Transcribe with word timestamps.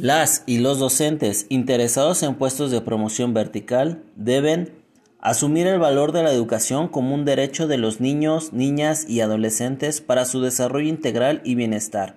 Las 0.00 0.44
y 0.46 0.56
los 0.60 0.78
docentes 0.78 1.44
interesados 1.50 2.22
en 2.22 2.34
puestos 2.34 2.70
de 2.70 2.80
promoción 2.80 3.34
vertical 3.34 4.02
deben 4.16 4.72
asumir 5.20 5.66
el 5.66 5.78
valor 5.78 6.12
de 6.12 6.22
la 6.22 6.32
educación 6.32 6.88
como 6.88 7.14
un 7.14 7.26
derecho 7.26 7.66
de 7.66 7.76
los 7.76 8.00
niños, 8.00 8.54
niñas 8.54 9.04
y 9.06 9.20
adolescentes 9.20 10.00
para 10.00 10.24
su 10.24 10.40
desarrollo 10.40 10.88
integral 10.88 11.42
y 11.44 11.54
bienestar, 11.54 12.16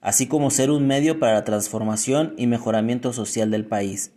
así 0.00 0.28
como 0.28 0.52
ser 0.52 0.70
un 0.70 0.86
medio 0.86 1.18
para 1.18 1.34
la 1.34 1.42
transformación 1.42 2.32
y 2.36 2.46
mejoramiento 2.46 3.12
social 3.12 3.50
del 3.50 3.64
país. 3.64 4.12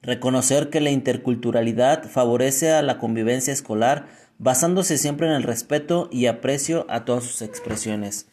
Reconocer 0.00 0.70
que 0.70 0.80
la 0.80 0.90
interculturalidad 0.90 2.04
favorece 2.04 2.70
a 2.70 2.82
la 2.82 2.98
convivencia 2.98 3.52
escolar 3.52 4.06
basándose 4.38 4.96
siempre 4.96 5.26
en 5.26 5.32
el 5.32 5.42
respeto 5.42 6.08
y 6.12 6.26
aprecio 6.26 6.86
a 6.88 7.04
todas 7.04 7.24
sus 7.24 7.42
expresiones 7.42 8.28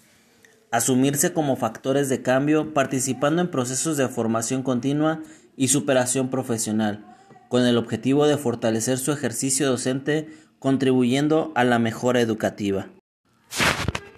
asumirse 0.72 1.34
como 1.34 1.56
factores 1.56 2.10
de 2.10 2.22
cambio, 2.22 2.74
participando 2.74 3.42
en 3.42 3.52
procesos 3.52 3.98
de 3.98 4.08
formación 4.08 4.64
continua 4.64 5.22
y 5.56 5.70
superación 5.70 6.30
profesional, 6.30 7.06
con 7.50 7.66
el 7.66 7.78
objetivo 7.78 8.28
de 8.28 8.38
fortalecer 8.38 8.98
su 8.98 9.12
ejercicio 9.12 9.68
docente, 9.68 10.30
contribuyendo 10.60 11.52
a 11.56 11.64
la 11.64 11.80
mejora 11.80 12.22
educativa. 12.22 12.90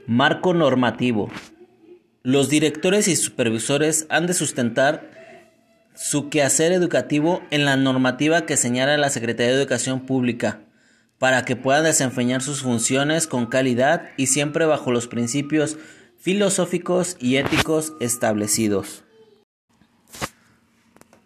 Marco 0.08 0.54
normativo. 0.54 1.30
Los 2.24 2.50
directores 2.50 3.08
y 3.08 3.16
supervisores 3.16 4.06
han 4.10 4.28
de 4.28 4.34
sustentar 4.34 5.12
su 5.96 6.30
quehacer 6.30 6.72
educativo 6.72 7.42
en 7.52 7.66
la 7.66 7.76
normativa 7.76 8.46
que 8.46 8.56
señala 8.56 8.98
la 8.98 9.10
Secretaría 9.10 9.52
de 9.52 9.60
Educación 9.60 10.06
Pública, 10.06 10.62
para 11.18 11.44
que 11.44 11.56
puedan 11.56 11.84
desempeñar 11.84 12.42
sus 12.42 12.62
funciones 12.62 13.28
con 13.28 13.48
calidad 13.48 14.10
y 14.18 14.28
siempre 14.28 14.66
bajo 14.66 14.92
los 14.92 15.08
principios 15.08 15.78
filosóficos 16.20 17.16
y 17.20 17.38
éticos 17.38 17.94
establecidos. 18.00 19.04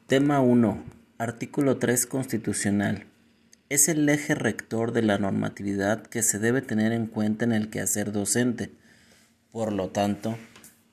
Tema 0.06 0.42
1. 0.42 0.84
Artículo 1.18 1.78
3 1.78 2.06
Constitucional. 2.06 3.08
Es 3.70 3.88
el 3.88 4.08
eje 4.10 4.36
rector 4.36 4.92
de 4.92 5.02
la 5.02 5.18
normatividad 5.18 6.04
que 6.04 6.22
se 6.22 6.40
debe 6.40 6.62
tener 6.62 6.92
en 6.92 7.08
cuenta 7.08 7.46
en 7.46 7.54
el 7.54 7.70
quehacer 7.70 8.12
docente. 8.12 8.72
Por 9.52 9.72
lo 9.72 9.90
tanto, 9.90 10.38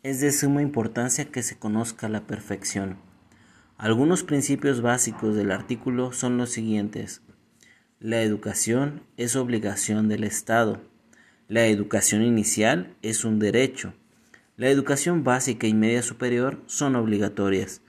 es 0.05 0.21
de 0.21 0.31
suma 0.31 0.63
importancia 0.63 1.25
que 1.25 1.43
se 1.43 1.59
conozca 1.59 2.07
a 2.07 2.11
la 2.11 2.27
perfección. 2.27 2.99
Algunos 3.77 4.23
principios 4.23 4.81
básicos 4.81 5.35
del 5.35 5.51
artículo 5.51 6.13
son 6.13 6.37
los 6.37 6.51
siguientes. 6.51 7.21
La 7.99 8.23
educación 8.23 9.03
es 9.17 9.35
obligación 9.35 10.09
del 10.09 10.23
Estado. 10.23 10.81
La 11.49 11.67
educación 11.67 12.23
inicial 12.23 12.95
es 13.01 13.25
un 13.25 13.39
derecho. 13.39 13.95
La 14.59 14.69
educación 14.69 15.25
básica 15.25 15.67
y 15.67 15.73
media 15.73 16.03
superior 16.03 16.63
son 16.67 16.95
obligatorias. 16.95 17.81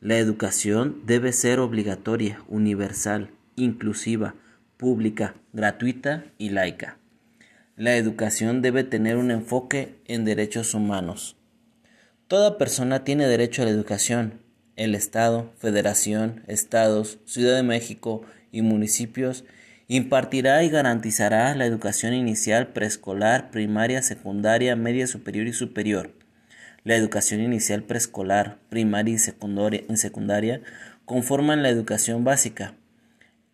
La 0.00 0.16
educación 0.16 1.02
debe 1.04 1.34
ser 1.34 1.60
obligatoria, 1.60 2.42
universal, 2.48 3.30
inclusiva, 3.56 4.36
pública, 4.78 5.34
gratuita 5.52 6.24
y 6.38 6.48
laica. 6.48 6.96
La 7.76 7.94
educación 7.96 8.62
debe 8.62 8.84
tener 8.84 9.18
un 9.18 9.32
enfoque 9.32 9.98
en 10.06 10.24
derechos 10.24 10.72
humanos. 10.72 11.36
Toda 12.26 12.56
persona 12.56 13.04
tiene 13.04 13.26
derecho 13.26 13.60
a 13.60 13.64
la 13.66 13.70
educación. 13.70 14.40
El 14.76 14.94
Estado, 14.94 15.52
Federación, 15.58 16.42
Estados, 16.46 17.18
Ciudad 17.26 17.54
de 17.54 17.62
México 17.64 18.22
y 18.50 18.62
municipios 18.62 19.44
Impartirá 19.90 20.62
y 20.64 20.68
garantizará 20.68 21.54
la 21.54 21.64
educación 21.64 22.12
inicial, 22.12 22.74
preescolar, 22.74 23.50
primaria, 23.50 24.02
secundaria, 24.02 24.76
media 24.76 25.06
superior 25.06 25.46
y 25.46 25.54
superior. 25.54 26.12
La 26.84 26.94
educación 26.94 27.40
inicial 27.40 27.82
preescolar, 27.82 28.58
primaria 28.68 29.14
y 29.14 29.96
secundaria 29.96 30.60
conforman 31.06 31.62
la 31.62 31.70
educación 31.70 32.22
básica. 32.22 32.74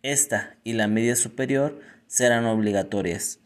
Esta 0.03 0.57
y 0.65 0.73
la 0.73 0.89
media 0.89 1.15
superior 1.15 1.79
serán 2.07 2.45
obligatorias. 2.47 3.39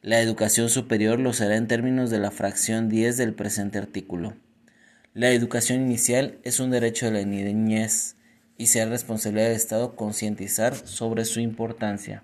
La 0.00 0.20
educación 0.20 0.68
superior 0.68 1.18
lo 1.18 1.32
será 1.32 1.56
en 1.56 1.66
términos 1.66 2.10
de 2.10 2.20
la 2.20 2.30
fracción 2.30 2.88
10 2.88 3.16
del 3.16 3.34
presente 3.34 3.78
artículo. 3.78 4.36
La 5.14 5.30
educación 5.32 5.82
inicial 5.82 6.38
es 6.44 6.60
un 6.60 6.70
derecho 6.70 7.06
de 7.06 7.12
la 7.12 7.24
niñez 7.24 8.14
y 8.60 8.66
sea 8.66 8.84
responsabilidad 8.84 9.46
del 9.46 9.56
Estado 9.56 9.96
concientizar 9.96 10.76
sobre 10.76 11.24
su 11.24 11.40
importancia. 11.40 12.22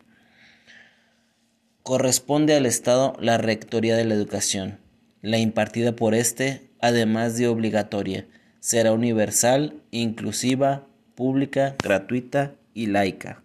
Corresponde 1.82 2.54
al 2.54 2.66
Estado 2.66 3.14
la 3.18 3.38
rectoría 3.38 3.96
de 3.96 4.04
la 4.04 4.12
educación. 4.12 4.78
La 5.22 5.38
impartida 5.38 5.96
por 5.96 6.14
éste, 6.14 6.68
además 6.78 7.38
de 7.38 7.48
obligatoria, 7.48 8.26
será 8.60 8.92
universal, 8.92 9.80
inclusiva, 9.90 10.86
pública, 11.14 11.74
gratuita 11.82 12.52
y 12.74 12.88
laica. 12.88 13.42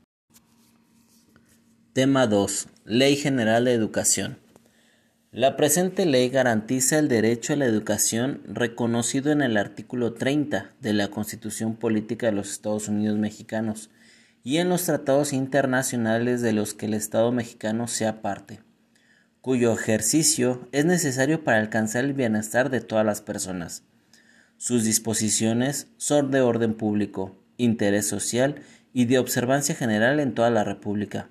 Tema 1.93 2.27
2. 2.27 2.67
Ley 2.83 3.15
General 3.15 3.63
de 3.63 3.71
Educación. 3.71 4.40
La 5.33 5.55
presente 5.55 6.05
ley 6.05 6.27
garantiza 6.27 6.99
el 6.99 7.07
derecho 7.07 7.53
a 7.53 7.55
la 7.55 7.63
educación 7.63 8.41
reconocido 8.43 9.31
en 9.31 9.41
el 9.41 9.55
artículo 9.55 10.13
30 10.13 10.71
de 10.81 10.91
la 10.91 11.07
Constitución 11.07 11.77
Política 11.77 12.25
de 12.25 12.33
los 12.33 12.51
Estados 12.51 12.89
Unidos 12.89 13.17
Mexicanos 13.17 13.89
y 14.43 14.57
en 14.57 14.67
los 14.67 14.83
tratados 14.83 15.31
internacionales 15.31 16.41
de 16.41 16.51
los 16.51 16.73
que 16.73 16.87
el 16.87 16.93
Estado 16.93 17.31
mexicano 17.31 17.87
sea 17.87 18.21
parte, 18.21 18.59
cuyo 19.39 19.71
ejercicio 19.71 20.67
es 20.73 20.83
necesario 20.83 21.45
para 21.45 21.59
alcanzar 21.59 22.03
el 22.03 22.11
bienestar 22.11 22.69
de 22.69 22.81
todas 22.81 23.05
las 23.05 23.21
personas. 23.21 23.83
Sus 24.57 24.83
disposiciones 24.83 25.87
son 25.95 26.29
de 26.31 26.41
orden 26.41 26.73
público, 26.73 27.41
interés 27.55 28.05
social 28.05 28.63
y 28.91 29.05
de 29.05 29.17
observancia 29.17 29.75
general 29.75 30.19
en 30.19 30.33
toda 30.33 30.49
la 30.49 30.65
República. 30.65 31.29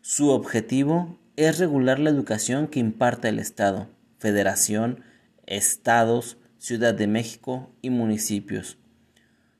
Su 0.00 0.28
objetivo 0.28 1.18
es 1.36 1.58
regular 1.58 1.98
la 1.98 2.10
educación 2.10 2.66
que 2.66 2.80
imparte 2.80 3.28
el 3.28 3.38
Estado, 3.38 3.88
Federación, 4.18 5.02
Estados, 5.46 6.38
Ciudad 6.58 6.94
de 6.94 7.06
México 7.06 7.70
y 7.82 7.90
municipios. 7.90 8.78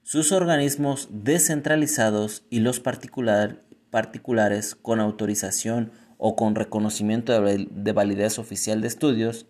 Sus 0.03 0.33
organismos 0.33 1.09
descentralizados 1.11 2.45
y 2.49 2.61
los 2.61 2.81
particulares 2.81 4.75
con 4.75 5.01
autorización 5.01 5.93
o 6.17 6.35
con 6.35 6.55
reconocimiento 6.55 7.39
de 7.43 7.93
validez 7.93 8.39
oficial 8.39 8.81
de 8.81 8.89
estudios, 8.89 9.47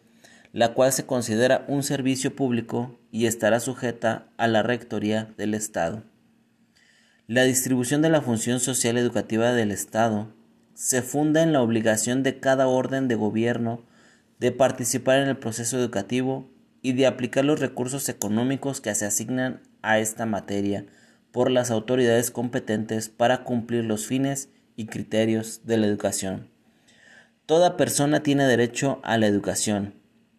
la 0.52 0.74
cual 0.74 0.92
se 0.92 1.06
considera 1.06 1.64
un 1.68 1.84
servicio 1.84 2.34
público 2.34 2.98
y 3.12 3.26
estará 3.26 3.60
sujeta 3.60 4.32
a 4.36 4.48
la 4.48 4.62
Rectoría 4.62 5.32
del 5.36 5.54
Estado. 5.54 6.02
La 7.28 7.44
distribución 7.44 8.02
de 8.02 8.08
la 8.08 8.22
función 8.22 8.58
social 8.58 8.96
educativa 8.98 9.52
del 9.52 9.70
Estado 9.70 10.35
se 10.76 11.00
funda 11.00 11.42
en 11.42 11.54
la 11.54 11.62
obligación 11.62 12.22
de 12.22 12.38
cada 12.38 12.68
orden 12.68 13.08
de 13.08 13.14
gobierno 13.14 13.82
de 14.38 14.52
participar 14.52 15.20
en 15.20 15.28
el 15.28 15.38
proceso 15.38 15.78
educativo 15.78 16.50
y 16.82 16.92
de 16.92 17.06
aplicar 17.06 17.46
los 17.46 17.60
recursos 17.60 18.10
económicos 18.10 18.82
que 18.82 18.94
se 18.94 19.06
asignan 19.06 19.62
a 19.80 19.98
esta 19.98 20.26
materia 20.26 20.84
por 21.32 21.50
las 21.50 21.70
autoridades 21.70 22.30
competentes 22.30 23.08
para 23.08 23.42
cumplir 23.42 23.84
los 23.84 24.06
fines 24.06 24.50
y 24.76 24.84
criterios 24.84 25.62
de 25.64 25.78
la 25.78 25.86
educación. 25.86 26.50
Toda 27.46 27.78
persona 27.78 28.22
tiene 28.22 28.44
derecho 28.44 29.00
a 29.02 29.16
la 29.16 29.28
educación, 29.28 29.94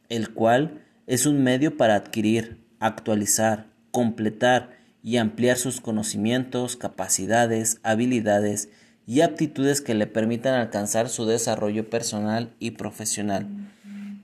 el 0.08 0.36
cual 0.36 0.84
es 1.08 1.26
un 1.26 1.44
medio 1.44 1.78
para 1.78 1.96
adquirir, 1.96 2.64
actualizar, 2.80 3.66
completar 3.90 4.78
y 5.02 5.18
ampliar 5.18 5.58
sus 5.58 5.82
conocimientos, 5.82 6.76
capacidades, 6.76 7.80
habilidades 7.82 8.70
y 9.08 9.22
aptitudes 9.22 9.82
que 9.82 9.96
le 9.96 10.06
permitan 10.06 10.54
alcanzar 10.54 11.10
su 11.10 11.26
desarrollo 11.26 11.90
personal 11.90 12.54
y 12.60 12.72
profesional. 12.72 13.48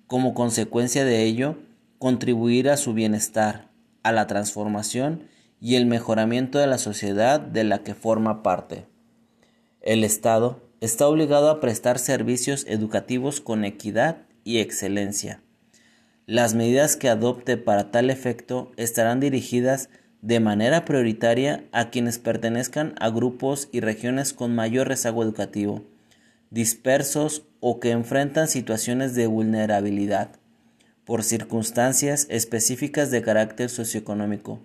Como 0.05 0.35
consecuencia 0.35 1.05
de 1.05 1.23
ello, 1.23 1.57
contribuir 1.97 2.69
a 2.69 2.75
su 2.75 2.93
bienestar, 2.93 3.69
a 4.03 4.11
la 4.11 4.27
transformación 4.27 5.23
y 5.61 5.75
el 5.75 5.85
mejoramiento 5.85 6.59
de 6.59 6.67
la 6.67 6.77
sociedad 6.77 7.39
de 7.39 7.63
la 7.63 7.79
que 7.79 7.95
forma 7.95 8.43
parte. 8.43 8.85
El 9.79 10.03
Estado 10.03 10.61
está 10.81 11.07
obligado 11.07 11.49
a 11.49 11.61
prestar 11.61 11.97
servicios 11.97 12.65
educativos 12.67 13.39
con 13.39 13.63
equidad 13.63 14.17
y 14.43 14.59
excelencia. 14.59 15.41
Las 16.25 16.55
medidas 16.55 16.97
que 16.97 17.07
adopte 17.07 17.55
para 17.55 17.89
tal 17.89 18.09
efecto 18.09 18.73
estarán 18.75 19.21
dirigidas 19.21 19.89
de 20.23 20.39
manera 20.39 20.85
prioritaria 20.85 21.65
a 21.73 21.89
quienes 21.89 22.17
pertenezcan 22.17 22.95
a 22.97 23.09
grupos 23.09 23.67
y 23.73 23.81
regiones 23.81 24.31
con 24.31 24.55
mayor 24.55 24.87
rezago 24.87 25.21
educativo, 25.21 25.83
dispersos 26.49 27.43
o 27.59 27.81
que 27.81 27.91
enfrentan 27.91 28.47
situaciones 28.47 29.15
de 29.15 29.27
vulnerabilidad 29.27 30.29
por 31.03 31.23
circunstancias 31.23 32.25
específicas 32.29 33.11
de 33.11 33.21
carácter 33.21 33.69
socioeconómico, 33.69 34.61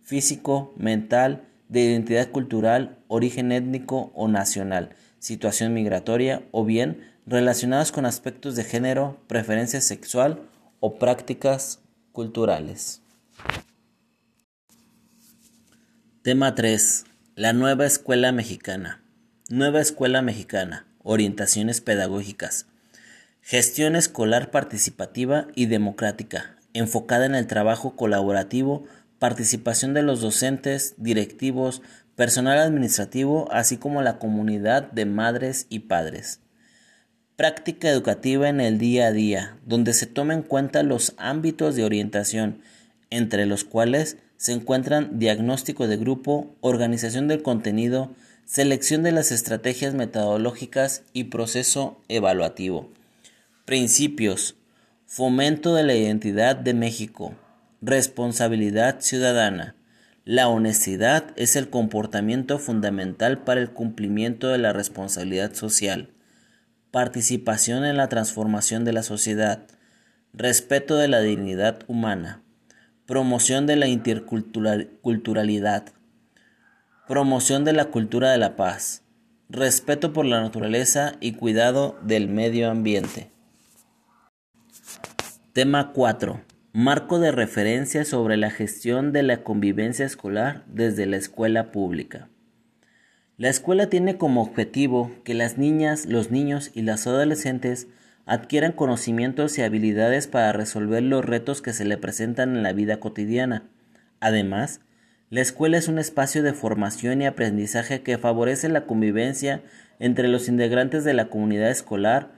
físico, 0.00 0.72
mental, 0.76 1.42
de 1.68 1.80
identidad 1.80 2.30
cultural, 2.30 2.98
origen 3.08 3.50
étnico 3.50 4.12
o 4.14 4.28
nacional, 4.28 4.90
situación 5.18 5.74
migratoria 5.74 6.44
o 6.52 6.64
bien 6.64 7.00
relacionadas 7.26 7.90
con 7.90 8.06
aspectos 8.06 8.54
de 8.54 8.62
género, 8.62 9.18
preferencia 9.26 9.80
sexual 9.80 10.42
o 10.78 11.00
prácticas 11.00 11.80
culturales. 12.12 13.02
Tema 16.22 16.54
3. 16.54 17.06
La 17.34 17.54
nueva 17.54 17.86
escuela 17.86 18.30
mexicana. 18.30 19.02
Nueva 19.48 19.80
escuela 19.80 20.20
mexicana. 20.20 20.86
Orientaciones 21.02 21.80
pedagógicas. 21.80 22.66
Gestión 23.40 23.96
escolar 23.96 24.50
participativa 24.50 25.46
y 25.54 25.64
democrática, 25.64 26.56
enfocada 26.74 27.24
en 27.24 27.34
el 27.34 27.46
trabajo 27.46 27.96
colaborativo, 27.96 28.84
participación 29.18 29.94
de 29.94 30.02
los 30.02 30.20
docentes, 30.20 30.92
directivos, 30.98 31.80
personal 32.16 32.58
administrativo, 32.58 33.50
así 33.50 33.78
como 33.78 34.02
la 34.02 34.18
comunidad 34.18 34.92
de 34.92 35.06
madres 35.06 35.64
y 35.70 35.78
padres. 35.78 36.40
Práctica 37.36 37.88
educativa 37.88 38.50
en 38.50 38.60
el 38.60 38.76
día 38.76 39.06
a 39.06 39.12
día, 39.12 39.56
donde 39.64 39.94
se 39.94 40.04
toma 40.04 40.34
en 40.34 40.42
cuenta 40.42 40.82
los 40.82 41.14
ámbitos 41.16 41.76
de 41.76 41.84
orientación, 41.84 42.60
entre 43.08 43.46
los 43.46 43.64
cuales 43.64 44.18
se 44.40 44.52
encuentran 44.52 45.18
diagnóstico 45.18 45.86
de 45.86 45.98
grupo, 45.98 46.56
organización 46.62 47.28
del 47.28 47.42
contenido, 47.42 48.10
selección 48.46 49.02
de 49.02 49.12
las 49.12 49.32
estrategias 49.32 49.92
metodológicas 49.92 51.02
y 51.12 51.24
proceso 51.24 52.00
evaluativo. 52.08 52.88
Principios. 53.66 54.56
Fomento 55.04 55.74
de 55.74 55.82
la 55.82 55.94
identidad 55.94 56.56
de 56.56 56.72
México. 56.72 57.34
Responsabilidad 57.82 59.00
ciudadana. 59.00 59.74
La 60.24 60.48
honestidad 60.48 61.34
es 61.36 61.54
el 61.54 61.68
comportamiento 61.68 62.58
fundamental 62.58 63.44
para 63.44 63.60
el 63.60 63.72
cumplimiento 63.72 64.48
de 64.48 64.56
la 64.56 64.72
responsabilidad 64.72 65.52
social. 65.52 66.14
Participación 66.90 67.84
en 67.84 67.98
la 67.98 68.08
transformación 68.08 68.86
de 68.86 68.94
la 68.94 69.02
sociedad. 69.02 69.66
Respeto 70.32 70.96
de 70.96 71.08
la 71.08 71.20
dignidad 71.20 71.80
humana. 71.88 72.42
Promoción 73.10 73.66
de 73.66 73.74
la 73.74 73.88
interculturalidad. 73.88 75.86
Promoción 77.08 77.64
de 77.64 77.72
la 77.72 77.86
cultura 77.86 78.30
de 78.30 78.38
la 78.38 78.54
paz. 78.54 79.02
Respeto 79.48 80.12
por 80.12 80.26
la 80.26 80.40
naturaleza 80.40 81.14
y 81.18 81.32
cuidado 81.32 81.98
del 82.02 82.28
medio 82.28 82.70
ambiente. 82.70 83.32
Tema 85.52 85.90
4. 85.92 86.40
Marco 86.72 87.18
de 87.18 87.32
referencia 87.32 88.04
sobre 88.04 88.36
la 88.36 88.50
gestión 88.50 89.10
de 89.12 89.24
la 89.24 89.42
convivencia 89.42 90.06
escolar 90.06 90.62
desde 90.68 91.06
la 91.06 91.16
escuela 91.16 91.72
pública. 91.72 92.28
La 93.38 93.48
escuela 93.48 93.88
tiene 93.88 94.18
como 94.18 94.40
objetivo 94.40 95.10
que 95.24 95.34
las 95.34 95.58
niñas, 95.58 96.06
los 96.06 96.30
niños 96.30 96.70
y 96.74 96.82
las 96.82 97.08
adolescentes 97.08 97.88
adquieran 98.26 98.72
conocimientos 98.72 99.58
y 99.58 99.62
habilidades 99.62 100.26
para 100.26 100.52
resolver 100.52 101.02
los 101.02 101.24
retos 101.24 101.62
que 101.62 101.72
se 101.72 101.84
le 101.84 101.96
presentan 101.96 102.56
en 102.56 102.62
la 102.62 102.72
vida 102.72 103.00
cotidiana. 103.00 103.64
Además, 104.20 104.80
la 105.30 105.40
escuela 105.40 105.78
es 105.78 105.88
un 105.88 105.98
espacio 105.98 106.42
de 106.42 106.52
formación 106.52 107.22
y 107.22 107.26
aprendizaje 107.26 108.02
que 108.02 108.18
favorece 108.18 108.68
la 108.68 108.86
convivencia 108.86 109.62
entre 109.98 110.28
los 110.28 110.48
integrantes 110.48 111.04
de 111.04 111.14
la 111.14 111.26
comunidad 111.26 111.70
escolar, 111.70 112.32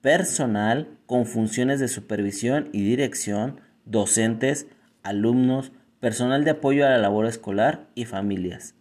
personal 0.00 0.88
con 1.06 1.26
funciones 1.26 1.78
de 1.78 1.88
supervisión 1.88 2.68
y 2.72 2.82
dirección, 2.82 3.60
docentes, 3.84 4.66
alumnos, 5.02 5.72
personal 6.00 6.42
de 6.44 6.50
apoyo 6.50 6.84
a 6.84 6.90
la 6.90 6.98
labor 6.98 7.26
escolar 7.26 7.86
y 7.94 8.06
familias. 8.06 8.74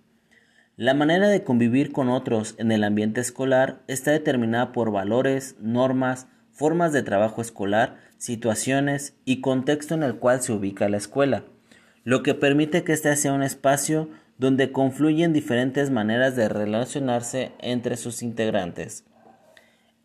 La 0.75 0.95
manera 0.95 1.27
de 1.27 1.44
convivir 1.44 1.92
con 1.92 2.09
otros 2.09 2.56
en 2.57 2.71
el 2.71 2.83
ambiente 2.83 3.21
escolar 3.21 3.83
está 3.88 4.09
determinada 4.09 4.71
por 4.71 4.92
valores, 4.92 5.56
normas, 5.59 6.27
formas 6.62 6.94
de 6.94 7.02
trabajo 7.02 7.42
escolar, 7.42 7.98
situaciones 8.19 9.16
y 9.25 9.42
contexto 9.42 9.96
en 9.96 10.04
el 10.04 10.18
cual 10.18 10.44
se 10.44 10.54
ubica 10.54 10.88
la 10.90 10.98
escuela, 10.98 11.44
lo 12.04 12.22
que 12.22 12.36
permite 12.36 12.84
que 12.84 12.94
éste 12.94 13.16
sea 13.16 13.34
un 13.34 13.42
espacio 13.42 14.10
donde 14.38 14.72
confluyen 14.72 15.34
diferentes 15.34 15.90
maneras 15.90 16.36
de 16.36 16.50
relacionarse 16.50 17.52
entre 17.58 17.98
sus 17.98 18.22
integrantes. 18.22 19.06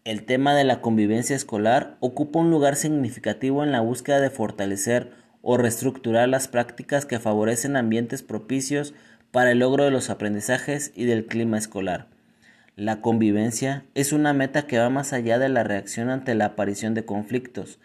El 0.04 0.24
tema 0.24 0.54
de 0.54 0.64
la 0.64 0.80
convivencia 0.80 1.36
escolar 1.36 1.98
ocupa 2.00 2.38
un 2.38 2.50
lugar 2.50 2.76
significativo 2.76 3.62
en 3.62 3.70
la 3.70 3.82
búsqueda 3.82 4.22
de 4.22 4.30
fortalecer 4.30 5.10
o 5.42 5.58
reestructurar 5.58 6.26
las 6.26 6.48
prácticas 6.48 7.04
que 7.04 7.18
favorecen 7.18 7.76
ambientes 7.76 8.22
propicios 8.22 8.94
para 9.30 9.50
el 9.50 9.58
logro 9.58 9.84
de 9.84 9.90
los 9.90 10.08
aprendizajes 10.08 10.90
y 10.96 11.04
del 11.04 11.26
clima 11.26 11.58
escolar. 11.58 12.15
La 12.78 13.00
convivencia 13.00 13.86
es 13.94 14.12
una 14.12 14.34
meta 14.34 14.66
que 14.66 14.78
va 14.78 14.90
más 14.90 15.14
allá 15.14 15.38
de 15.38 15.48
la 15.48 15.64
reacción 15.64 16.10
ante 16.10 16.34
la 16.34 16.44
aparición 16.44 16.92
de 16.92 17.06
conflictos. 17.06 17.78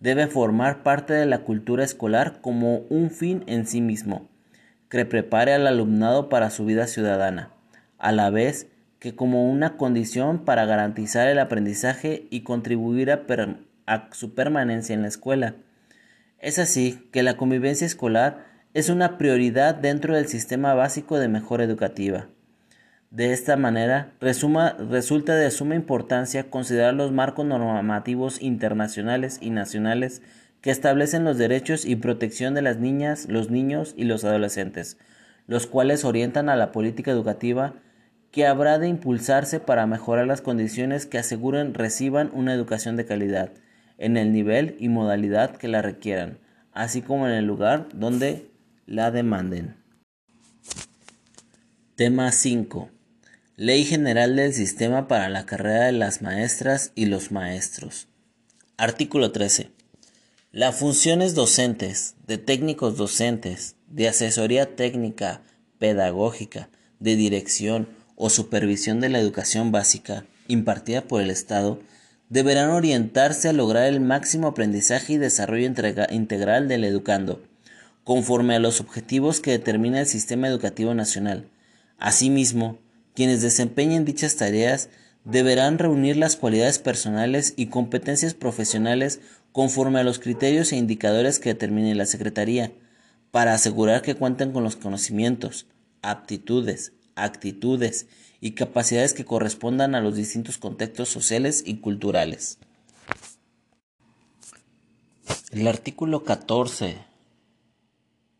Debe 0.00 0.26
formar 0.26 0.82
parte 0.82 1.14
de 1.14 1.24
la 1.24 1.38
cultura 1.38 1.82
escolar 1.82 2.42
como 2.42 2.80
un 2.90 3.10
fin 3.10 3.42
en 3.46 3.66
sí 3.66 3.80
mismo, 3.80 4.28
que 4.90 5.06
prepare 5.06 5.54
al 5.54 5.66
alumnado 5.66 6.28
para 6.28 6.50
su 6.50 6.66
vida 6.66 6.86
ciudadana, 6.86 7.52
a 7.96 8.12
la 8.12 8.28
vez 8.28 8.66
que 8.98 9.16
como 9.16 9.50
una 9.50 9.78
condición 9.78 10.44
para 10.44 10.66
garantizar 10.66 11.26
el 11.26 11.38
aprendizaje 11.38 12.26
y 12.28 12.42
contribuir 12.42 13.12
a, 13.12 13.24
a 13.86 14.08
su 14.12 14.34
permanencia 14.34 14.94
en 14.94 15.00
la 15.00 15.08
escuela. 15.08 15.54
Es 16.38 16.58
así 16.58 17.08
que 17.12 17.22
la 17.22 17.38
convivencia 17.38 17.86
escolar 17.86 18.44
es 18.74 18.90
una 18.90 19.16
prioridad 19.16 19.74
dentro 19.74 20.14
del 20.14 20.26
sistema 20.26 20.74
básico 20.74 21.18
de 21.18 21.28
mejora 21.28 21.64
educativa. 21.64 22.28
De 23.14 23.32
esta 23.32 23.56
manera, 23.56 24.12
resulta 24.20 25.36
de 25.36 25.50
suma 25.52 25.76
importancia 25.76 26.50
considerar 26.50 26.94
los 26.94 27.12
marcos 27.12 27.46
normativos 27.46 28.42
internacionales 28.42 29.38
y 29.40 29.50
nacionales 29.50 30.20
que 30.60 30.72
establecen 30.72 31.22
los 31.22 31.38
derechos 31.38 31.84
y 31.84 31.94
protección 31.94 32.54
de 32.54 32.62
las 32.62 32.78
niñas, 32.78 33.28
los 33.28 33.50
niños 33.50 33.94
y 33.96 34.02
los 34.02 34.24
adolescentes, 34.24 34.98
los 35.46 35.68
cuales 35.68 36.04
orientan 36.04 36.48
a 36.48 36.56
la 36.56 36.72
política 36.72 37.12
educativa 37.12 37.74
que 38.32 38.48
habrá 38.48 38.80
de 38.80 38.88
impulsarse 38.88 39.60
para 39.60 39.86
mejorar 39.86 40.26
las 40.26 40.40
condiciones 40.40 41.06
que 41.06 41.18
aseguren 41.18 41.72
reciban 41.72 42.32
una 42.34 42.52
educación 42.52 42.96
de 42.96 43.06
calidad, 43.06 43.50
en 43.96 44.16
el 44.16 44.32
nivel 44.32 44.74
y 44.80 44.88
modalidad 44.88 45.54
que 45.54 45.68
la 45.68 45.82
requieran, 45.82 46.38
así 46.72 47.00
como 47.00 47.28
en 47.28 47.34
el 47.34 47.44
lugar 47.44 47.86
donde 47.94 48.50
la 48.86 49.12
demanden. 49.12 49.76
Tema 51.94 52.32
5. 52.32 52.90
Ley 53.56 53.84
General 53.84 54.34
del 54.34 54.52
Sistema 54.52 55.06
para 55.06 55.28
la 55.28 55.46
Carrera 55.46 55.84
de 55.84 55.92
las 55.92 56.22
Maestras 56.22 56.90
y 56.96 57.06
los 57.06 57.30
Maestros. 57.30 58.08
Artículo 58.76 59.30
13. 59.30 59.70
Las 60.50 60.74
funciones 60.74 61.36
docentes, 61.36 62.16
de 62.26 62.36
técnicos 62.36 62.96
docentes, 62.96 63.76
de 63.86 64.08
asesoría 64.08 64.74
técnica, 64.74 65.42
pedagógica, 65.78 66.68
de 66.98 67.14
dirección 67.14 67.88
o 68.16 68.28
supervisión 68.28 68.98
de 68.98 69.08
la 69.08 69.20
educación 69.20 69.70
básica 69.70 70.26
impartida 70.48 71.02
por 71.02 71.22
el 71.22 71.30
Estado 71.30 71.78
deberán 72.28 72.70
orientarse 72.70 73.48
a 73.48 73.52
lograr 73.52 73.84
el 73.84 74.00
máximo 74.00 74.48
aprendizaje 74.48 75.12
y 75.12 75.18
desarrollo 75.18 75.72
integral 76.10 76.66
del 76.66 76.82
educando, 76.82 77.40
conforme 78.02 78.56
a 78.56 78.58
los 78.58 78.80
objetivos 78.80 79.38
que 79.38 79.52
determina 79.52 80.00
el 80.00 80.06
Sistema 80.06 80.48
Educativo 80.48 80.92
Nacional. 80.92 81.48
Asimismo, 81.98 82.80
quienes 83.14 83.42
desempeñen 83.42 84.04
dichas 84.04 84.36
tareas 84.36 84.90
deberán 85.24 85.78
reunir 85.78 86.16
las 86.16 86.36
cualidades 86.36 86.78
personales 86.78 87.54
y 87.56 87.66
competencias 87.66 88.34
profesionales 88.34 89.20
conforme 89.52 90.00
a 90.00 90.04
los 90.04 90.18
criterios 90.18 90.72
e 90.72 90.76
indicadores 90.76 91.38
que 91.38 91.50
determine 91.50 91.94
la 91.94 92.06
Secretaría, 92.06 92.72
para 93.30 93.54
asegurar 93.54 94.02
que 94.02 94.14
cuenten 94.14 94.52
con 94.52 94.64
los 94.64 94.76
conocimientos, 94.76 95.66
aptitudes, 96.02 96.92
actitudes 97.14 98.06
y 98.40 98.52
capacidades 98.52 99.14
que 99.14 99.24
correspondan 99.24 99.94
a 99.94 100.00
los 100.00 100.16
distintos 100.16 100.58
contextos 100.58 101.08
sociales 101.08 101.62
y 101.64 101.76
culturales. 101.76 102.58
El 105.50 105.66
artículo 105.68 106.24
14, 106.24 106.98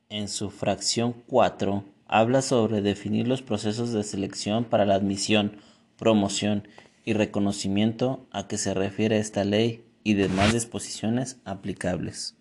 en 0.08 0.28
su 0.28 0.50
fracción 0.50 1.12
4, 1.28 1.84
habla 2.06 2.42
sobre 2.42 2.82
definir 2.82 3.26
los 3.28 3.42
procesos 3.42 3.92
de 3.92 4.02
selección 4.02 4.64
para 4.64 4.84
la 4.84 4.94
admisión, 4.94 5.58
promoción 5.96 6.68
y 7.04 7.12
reconocimiento 7.12 8.26
a 8.30 8.48
que 8.48 8.58
se 8.58 8.74
refiere 8.74 9.18
esta 9.18 9.44
ley 9.44 9.84
y 10.02 10.14
demás 10.14 10.52
disposiciones 10.52 11.38
aplicables. 11.44 12.36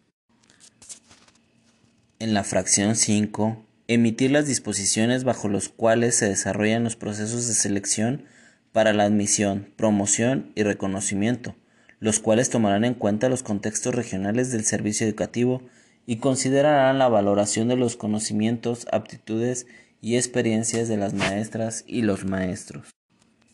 En 2.20 2.34
la 2.34 2.44
fracción 2.44 2.96
5, 2.96 3.66
emitir 3.88 4.32
las 4.32 4.48
disposiciones 4.48 5.24
bajo 5.24 5.50
los 5.50 5.70
cuales 5.70 6.16
se 6.16 6.30
desarrollan 6.30 6.84
los 6.84 6.96
procesos 6.96 7.48
de 7.48 7.54
selección 7.54 8.26
para 8.72 8.94
la 8.94 9.04
admisión, 9.04 9.74
promoción 9.76 10.52
y 10.56 10.64
reconocimiento, 10.64 11.56
los 12.00 12.20
cuales 12.20 12.50
tomarán 12.50 12.86
en 12.86 12.94
cuenta 12.94 13.30
los 13.30 13.44
contextos 13.44 13.94
regionales 13.96 14.52
del 14.52 14.66
servicio 14.66 15.06
educativo 15.06 15.64
y 16.06 16.18
considerarán 16.18 17.00
la 17.00 17.08
valoración 17.08 17.68
de 17.68 17.78
los 17.78 17.96
conocimientos, 17.96 18.88
aptitudes 18.92 19.68
y 20.02 20.18
experiencias 20.18 20.88
de 20.88 20.98
las 20.98 21.14
maestras 21.14 21.84
y 21.88 22.02
los 22.02 22.26
maestros. 22.26 22.90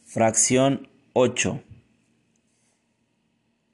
Fracción 0.06 0.88
8. 1.14 1.62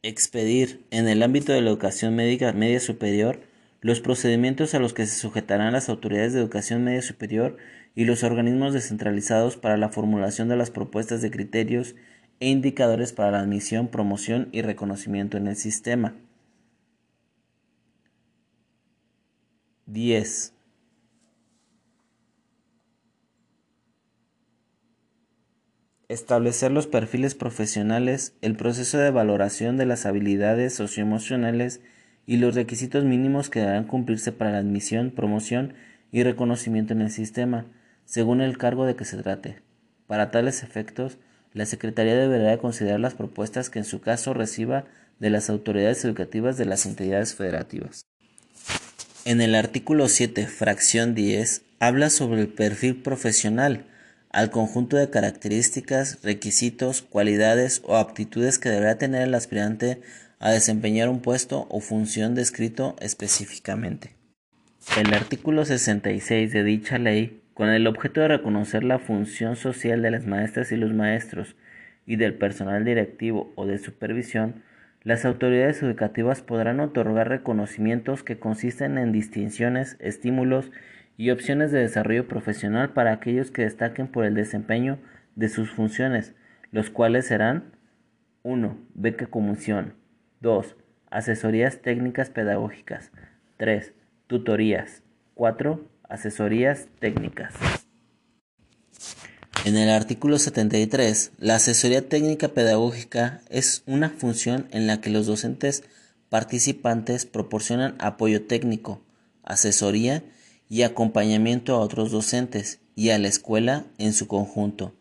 Expedir 0.03 0.85
en 0.91 1.07
el 1.07 1.23
ámbito 1.23 1.53
de 1.53 1.61
la 1.61 1.69
educación 1.69 2.15
médica 2.15 2.51
media 2.53 2.79
superior 2.79 3.39
los 3.81 4.01
procedimientos 4.01 4.73
a 4.73 4.79
los 4.79 4.93
que 4.93 5.05
se 5.05 5.15
sujetarán 5.15 5.73
las 5.73 5.89
autoridades 5.89 6.33
de 6.33 6.39
educación 6.39 6.83
media 6.83 7.01
superior 7.01 7.57
y 7.95 8.05
los 8.05 8.23
organismos 8.23 8.73
descentralizados 8.73 9.57
para 9.57 9.77
la 9.77 9.89
formulación 9.89 10.49
de 10.49 10.57
las 10.57 10.71
propuestas 10.71 11.21
de 11.21 11.31
criterios 11.31 11.95
e 12.39 12.49
indicadores 12.49 13.13
para 13.13 13.31
la 13.31 13.39
admisión, 13.39 13.87
promoción 13.87 14.49
y 14.51 14.61
reconocimiento 14.63 15.37
en 15.37 15.47
el 15.47 15.55
sistema. 15.55 16.15
10. 19.87 20.53
Establecer 26.07 26.71
los 26.71 26.87
perfiles 26.87 27.35
profesionales, 27.35 28.33
el 28.41 28.55
proceso 28.55 28.97
de 28.97 29.11
valoración 29.11 29.77
de 29.77 29.85
las 29.85 30.07
habilidades 30.07 30.73
socioemocionales 30.73 31.81
y 32.25 32.37
los 32.37 32.55
requisitos 32.55 33.03
mínimos 33.03 33.51
que 33.51 33.59
deberán 33.59 33.85
cumplirse 33.85 34.31
para 34.31 34.51
la 34.51 34.57
admisión, 34.57 35.11
promoción 35.11 35.75
y 36.11 36.23
reconocimiento 36.23 36.93
en 36.93 37.01
el 37.01 37.11
sistema, 37.11 37.67
según 38.05 38.41
el 38.41 38.57
cargo 38.57 38.85
de 38.85 38.95
que 38.95 39.05
se 39.05 39.21
trate. 39.21 39.61
Para 40.07 40.31
tales 40.31 40.63
efectos, 40.63 41.19
la 41.53 41.67
Secretaría 41.67 42.15
deberá 42.15 42.57
considerar 42.57 42.99
las 42.99 43.13
propuestas 43.13 43.69
que 43.69 43.79
en 43.79 43.85
su 43.85 44.01
caso 44.01 44.33
reciba 44.33 44.85
de 45.19 45.29
las 45.29 45.49
autoridades 45.49 46.03
educativas 46.05 46.57
de 46.57 46.65
las 46.65 46.85
entidades 46.87 47.35
federativas. 47.35 48.05
En 49.27 49.41
el 49.41 49.55
artículo 49.55 50.07
7, 50.07 50.45
fracción 50.45 51.15
10, 51.15 51.63
habla 51.79 52.11
sobre 52.11 52.41
el 52.41 52.47
perfil 52.47 53.01
profesional, 53.01 53.87
al 54.29 54.51
conjunto 54.51 54.97
de 54.97 55.09
características, 55.09 56.19
requisitos, 56.21 57.01
cualidades 57.01 57.81
o 57.85 57.95
aptitudes 57.95 58.59
que 58.59 58.69
deberá 58.69 58.99
tener 58.99 59.23
el 59.23 59.33
aspirante 59.33 59.99
a 60.37 60.51
desempeñar 60.51 61.09
un 61.09 61.23
puesto 61.23 61.65
o 61.71 61.79
función 61.79 62.35
descrito 62.35 62.95
específicamente. 62.99 64.15
El 64.95 65.11
artículo 65.15 65.65
66 65.65 66.51
de 66.51 66.63
dicha 66.63 66.99
ley, 66.99 67.41
con 67.55 67.69
el 67.69 67.87
objeto 67.87 68.21
de 68.21 68.27
reconocer 68.27 68.83
la 68.83 68.99
función 68.99 69.55
social 69.55 70.03
de 70.03 70.11
las 70.11 70.27
maestras 70.27 70.71
y 70.71 70.75
los 70.75 70.93
maestros 70.93 71.55
y 72.05 72.17
del 72.17 72.35
personal 72.35 72.85
directivo 72.85 73.51
o 73.55 73.65
de 73.65 73.79
supervisión, 73.79 74.61
las 75.05 75.23
autoridades 75.23 75.83
educativas 75.83 76.41
podrán 76.41 76.79
otorgar 76.79 77.29
reconocimientos 77.29 78.23
que 78.23 78.39
consisten 78.39 78.97
en 78.97 79.11
distinciones, 79.11 79.97
estímulos 79.99 80.71
y 81.15 81.29
opciones 81.29 81.71
de 81.71 81.79
desarrollo 81.79 82.27
profesional 82.27 82.89
para 82.89 83.13
aquellos 83.13 83.51
que 83.51 83.61
destaquen 83.61 84.07
por 84.07 84.25
el 84.25 84.33
desempeño 84.33 84.97
de 85.35 85.47
sus 85.47 85.69
funciones, 85.69 86.33
los 86.71 86.89
cuales 86.89 87.27
serán 87.27 87.75
1. 88.41 88.77
Beca 88.95 89.27
comisión 89.27 89.93
2. 90.41 90.75
Asesorías 91.11 91.83
técnicas 91.83 92.31
pedagógicas 92.31 93.11
3. 93.57 93.93
Tutorías 94.25 95.03
4. 95.35 95.87
Asesorías 96.09 96.89
técnicas. 96.99 97.84
En 99.65 99.77
el 99.77 99.89
artículo 99.89 100.37
73, 100.37 101.31
la 101.39 101.55
asesoría 101.55 102.07
técnica 102.07 102.49
pedagógica 102.49 103.41
es 103.49 103.81
una 103.87 104.11
función 104.11 104.67
en 104.69 104.85
la 104.85 105.01
que 105.01 105.09
los 105.09 105.25
docentes 105.25 105.83
participantes 106.29 107.25
proporcionan 107.25 107.95
apoyo 107.97 108.45
técnico, 108.45 109.01
asesoría 109.41 110.23
y 110.69 110.83
acompañamiento 110.83 111.73
a 111.73 111.79
otros 111.79 112.11
docentes 112.11 112.79
y 112.95 113.09
a 113.09 113.17
la 113.17 113.27
escuela 113.27 113.87
en 113.97 114.13
su 114.13 114.27
conjunto, 114.27 114.93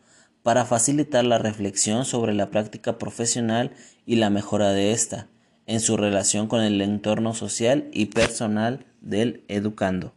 para 0.42 0.64
facilitar 0.64 1.26
la 1.26 1.36
reflexión 1.36 2.06
sobre 2.06 2.32
la 2.32 2.48
práctica 2.48 2.96
profesional 2.96 3.72
y 4.06 4.16
la 4.16 4.30
mejora 4.30 4.72
de 4.72 4.92
ésta, 4.92 5.28
en 5.66 5.80
su 5.80 5.98
relación 5.98 6.48
con 6.48 6.62
el 6.62 6.80
entorno 6.80 7.34
social 7.34 7.90
y 7.92 8.06
personal 8.06 8.86
del 9.02 9.44
educando. 9.48 10.14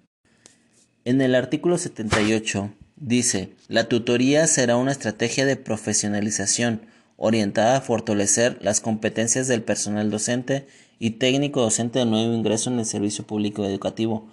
En 1.03 1.19
el 1.19 1.35
artículo 1.35 1.77
78 1.77 2.71
dice, 2.97 3.53
la 3.67 3.87
tutoría 3.87 4.45
será 4.47 4.77
una 4.77 4.91
estrategia 4.91 5.45
de 5.45 5.55
profesionalización 5.55 6.81
orientada 7.15 7.77
a 7.77 7.81
fortalecer 7.81 8.57
las 8.61 8.81
competencias 8.81 9.47
del 9.47 9.63
personal 9.63 10.11
docente 10.11 10.67
y 10.99 11.11
técnico 11.11 11.61
docente 11.61 11.99
de 11.99 12.05
nuevo 12.05 12.33
ingreso 12.33 12.69
en 12.69 12.79
el 12.79 12.85
servicio 12.85 13.25
público 13.25 13.65
educativo, 13.65 14.27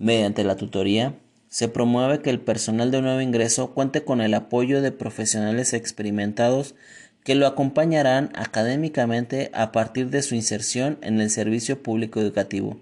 Mediante 0.00 0.44
la 0.44 0.56
tutoría, 0.56 1.14
se 1.50 1.68
promueve 1.68 2.22
que 2.22 2.30
el 2.30 2.40
personal 2.40 2.90
de 2.90 3.02
nuevo 3.02 3.20
ingreso 3.20 3.74
cuente 3.74 4.02
con 4.02 4.22
el 4.22 4.32
apoyo 4.32 4.80
de 4.80 4.92
profesionales 4.92 5.74
experimentados 5.74 6.74
que 7.22 7.34
lo 7.34 7.46
acompañarán 7.46 8.30
académicamente 8.34 9.50
a 9.52 9.72
partir 9.72 10.08
de 10.08 10.22
su 10.22 10.34
inserción 10.34 10.96
en 11.02 11.20
el 11.20 11.28
servicio 11.28 11.82
público 11.82 12.18
educativo. 12.18 12.80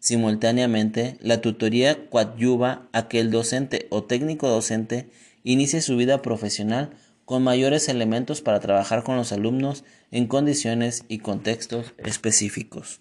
Simultáneamente, 0.00 1.18
la 1.20 1.42
tutoría 1.42 2.08
coadyuva 2.08 2.88
a 2.92 3.06
que 3.06 3.20
el 3.20 3.30
docente 3.30 3.86
o 3.90 4.02
técnico 4.02 4.48
docente 4.48 5.10
inicie 5.44 5.82
su 5.82 5.96
vida 5.96 6.22
profesional 6.22 6.90
con 7.26 7.44
mayores 7.44 7.88
elementos 7.88 8.40
para 8.40 8.60
trabajar 8.60 9.04
con 9.04 9.16
los 9.16 9.30
alumnos 9.30 9.84
en 10.10 10.26
condiciones 10.26 11.04
y 11.06 11.18
contextos 11.18 11.94
específicos. 11.98 13.00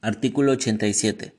Artículo 0.00 0.52
87. 0.52 1.34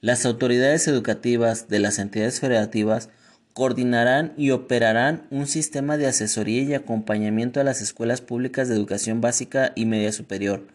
Las 0.00 0.24
autoridades 0.24 0.86
educativas 0.86 1.68
de 1.68 1.80
las 1.80 1.98
entidades 1.98 2.38
federativas 2.38 3.10
coordinarán 3.54 4.34
y 4.36 4.52
operarán 4.52 5.26
un 5.30 5.48
sistema 5.48 5.96
de 5.96 6.06
asesoría 6.06 6.62
y 6.62 6.74
acompañamiento 6.74 7.60
a 7.60 7.64
las 7.64 7.82
escuelas 7.82 8.20
públicas 8.20 8.68
de 8.68 8.76
educación 8.76 9.20
básica 9.20 9.72
y 9.74 9.84
media 9.84 10.12
superior, 10.12 10.68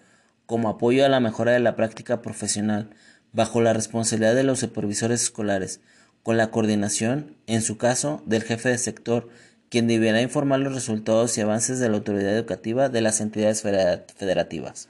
como 0.45 0.69
apoyo 0.69 1.05
a 1.05 1.09
la 1.09 1.19
mejora 1.19 1.51
de 1.51 1.59
la 1.59 1.75
práctica 1.75 2.21
profesional, 2.21 2.89
bajo 3.31 3.61
la 3.61 3.73
responsabilidad 3.73 4.35
de 4.35 4.43
los 4.43 4.59
supervisores 4.59 5.23
escolares, 5.23 5.81
con 6.21 6.37
la 6.37 6.51
coordinación, 6.51 7.35
en 7.47 7.61
su 7.61 7.77
caso, 7.77 8.21
del 8.25 8.43
jefe 8.43 8.69
de 8.69 8.77
sector, 8.77 9.29
quien 9.69 9.87
deberá 9.87 10.21
informar 10.21 10.59
los 10.59 10.75
resultados 10.75 11.37
y 11.37 11.41
avances 11.41 11.79
de 11.79 11.89
la 11.89 11.97
autoridad 11.97 12.35
educativa 12.35 12.89
de 12.89 13.01
las 13.01 13.19
entidades 13.21 13.61
federativas. 13.61 14.87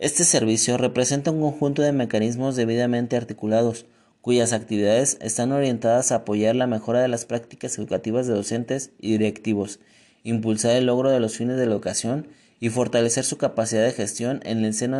Este 0.00 0.24
servicio 0.24 0.76
representa 0.76 1.30
un 1.30 1.40
conjunto 1.40 1.80
de 1.80 1.92
mecanismos 1.92 2.56
debidamente 2.56 3.16
articulados, 3.16 3.86
cuyas 4.20 4.52
actividades 4.52 5.18
están 5.20 5.52
orientadas 5.52 6.10
a 6.10 6.16
apoyar 6.16 6.56
la 6.56 6.66
mejora 6.66 7.00
de 7.00 7.08
las 7.08 7.24
prácticas 7.24 7.78
educativas 7.78 8.26
de 8.26 8.34
docentes 8.34 8.90
y 8.98 9.12
directivos, 9.12 9.78
impulsar 10.24 10.72
el 10.72 10.86
logro 10.86 11.10
de 11.10 11.20
los 11.20 11.36
fines 11.36 11.56
de 11.56 11.66
la 11.66 11.72
educación 11.72 12.26
y 12.64 12.70
fortalecer 12.70 13.24
su 13.24 13.36
capacidad 13.36 13.84
de 13.84 13.92
gestión 13.92 14.40
en 14.42 14.64
el 14.64 14.72
seno 14.72 14.98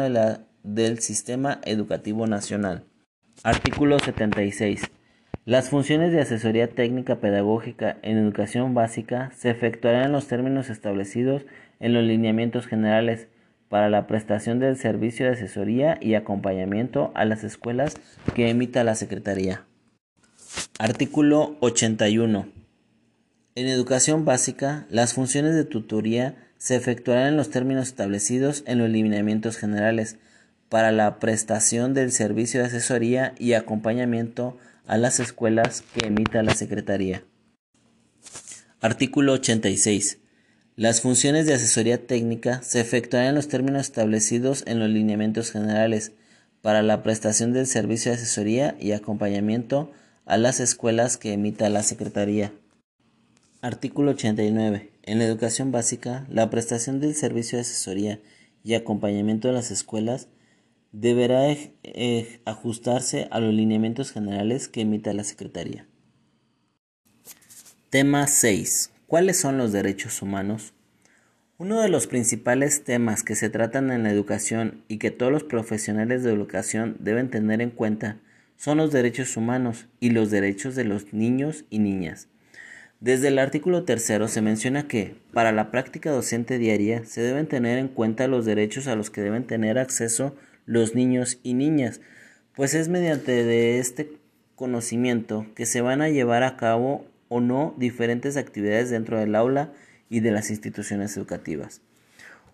del 0.63 0.99
sistema 0.99 1.63
educativo 1.65 2.27
nacional. 2.27 2.85
Artículo 3.43 3.99
76. 3.99 4.83
Las 5.47 5.71
funciones 5.71 6.13
de 6.13 6.21
asesoría 6.21 6.69
técnica 6.69 7.21
pedagógica 7.21 7.97
en 8.03 8.19
educación 8.19 8.75
básica 8.75 9.33
se 9.35 9.49
efectuarán 9.49 10.05
en 10.05 10.13
los 10.13 10.27
términos 10.27 10.69
establecidos 10.69 11.47
en 11.81 11.95
los 11.95 12.05
lineamientos 12.05 12.67
generales 12.67 13.29
para 13.71 13.89
la 13.89 14.07
prestación 14.07 14.59
del 14.59 14.77
servicio 14.77 15.25
de 15.25 15.33
asesoría 15.33 15.97
y 16.03 16.17
acompañamiento 16.17 17.13
a 17.15 17.25
las 17.25 17.45
escuelas 17.45 17.95
que 18.35 18.51
emita 18.51 18.85
la 18.85 18.95
Secretaría. 18.95 19.65
Artículo 20.79 21.57
81. 21.61 22.47
En 23.55 23.69
educación 23.69 24.27
básica, 24.27 24.87
las 24.91 25.15
funciones 25.15 25.55
de 25.55 25.65
tutoría 25.65 26.45
se 26.65 26.77
efectuarán 26.77 27.27
en 27.27 27.37
los 27.37 27.51
términos 27.51 27.89
establecidos 27.89 28.65
en 28.67 28.79
los 28.79 28.89
lineamientos 28.89 29.59
generales 29.59 30.17
para 30.71 30.93
la 30.93 31.19
prestación 31.19 31.93
del 31.93 32.11
servicio 32.11 32.61
de 32.61 32.69
asesoría 32.69 33.35
y 33.39 33.53
acompañamiento 33.53 34.57
a 34.87 34.97
las 34.97 35.21
escuelas 35.21 35.85
que 35.93 36.07
emita 36.07 36.43
la 36.43 36.55
Secretaría. 36.55 37.23
Artículo 38.81 39.35
86. 39.35 40.21
Las 40.75 41.03
funciones 41.03 41.45
de 41.45 41.53
asesoría 41.53 42.07
técnica 42.07 42.63
se 42.63 42.81
efectuarán 42.81 43.29
en 43.29 43.35
los 43.35 43.49
términos 43.49 43.83
establecidos 43.83 44.65
en 44.67 44.79
los 44.79 44.89
lineamientos 44.89 45.53
generales 45.53 46.13
para 46.63 46.83
la 46.83 47.03
prestación 47.03 47.53
del 47.53 47.67
servicio 47.67 48.11
de 48.11 48.17
asesoría 48.17 48.75
y 48.81 48.93
acompañamiento 48.93 49.93
a 50.25 50.39
las 50.39 50.61
escuelas 50.61 51.19
que 51.19 51.35
emita 51.35 51.69
la 51.69 51.83
Secretaría. 51.83 52.55
Artículo 53.61 54.13
89. 54.13 54.94
En 55.07 55.19
la 55.19 55.27
educación 55.27 55.71
básica, 55.71 56.27
la 56.31 56.49
prestación 56.49 56.99
del 56.99 57.15
servicio 57.15 57.59
de 57.59 57.63
asesoría 57.63 58.21
y 58.63 58.73
acompañamiento 58.73 59.51
a 59.51 59.53
las 59.53 59.71
escuelas 59.71 60.29
deberá 60.93 61.55
ajustarse 62.47 63.29
a 63.31 63.39
los 63.39 63.53
lineamientos 63.53 64.13
generales 64.13 64.67
que 64.69 64.81
emita 64.81 65.13
la 65.13 65.25
Secretaría. 65.25 65.87
Tema 67.91 68.27
6. 68.27 68.93
¿Cuáles 69.07 69.39
son 69.39 69.59
los 69.59 69.73
derechos 69.73 70.23
humanos? 70.23 70.73
Uno 71.59 71.83
de 71.83 71.91
los 71.91 72.07
principales 72.07 72.83
temas 72.83 73.23
que 73.23 73.37
se 73.37 73.51
tratan 73.51 73.91
en 73.91 74.05
la 74.05 74.11
educación 74.11 74.85
y 74.89 74.97
que 74.97 75.11
todos 75.11 75.31
los 75.31 75.45
profesionales 75.45 76.23
de 76.23 76.33
educación 76.33 76.97
deben 76.99 77.31
tener 77.31 77.61
en 77.61 77.71
cuenta 77.71 78.21
son 78.57 78.79
los 78.79 78.91
derechos 78.91 79.37
humanos 79.37 79.87
y 80.01 80.11
los 80.11 80.31
derechos 80.31 80.75
de 80.77 80.85
los 80.85 81.13
niños 81.13 81.67
y 81.69 81.81
niñas. 81.81 82.29
Desde 83.05 83.29
el 83.29 83.39
artículo 83.39 83.85
tercero 83.85 84.29
se 84.29 84.41
menciona 84.41 84.89
que, 84.89 85.15
para 85.35 85.53
la 85.53 85.71
práctica 85.71 86.11
docente 86.11 86.57
diaria, 86.57 87.05
se 87.05 87.21
deben 87.21 87.47
tener 87.47 87.77
en 87.77 87.89
cuenta 87.89 88.29
los 88.29 88.47
derechos 88.47 88.87
a 88.87 88.97
los 88.97 89.11
que 89.11 89.21
deben 89.21 89.45
tener 89.45 89.77
acceso 89.79 90.35
los 90.65 90.95
niños 90.95 91.39
y 91.43 91.53
niñas, 91.53 92.01
pues 92.57 92.73
es 92.73 92.89
mediante 92.89 93.79
este 93.79 94.11
conocimiento 94.55 95.45
que 95.55 95.67
se 95.67 95.83
van 95.83 96.01
a 96.01 96.09
llevar 96.09 96.45
a 96.45 96.57
cabo 96.57 97.05
o 97.29 97.43
no 97.43 97.75
diferentes 97.77 98.39
actividades 98.39 98.89
dentro 98.89 99.19
del 99.19 99.35
aula 99.35 99.71
y 100.09 100.21
de 100.21 100.31
las 100.31 100.49
instituciones 100.49 101.15
educativas. 101.19 101.83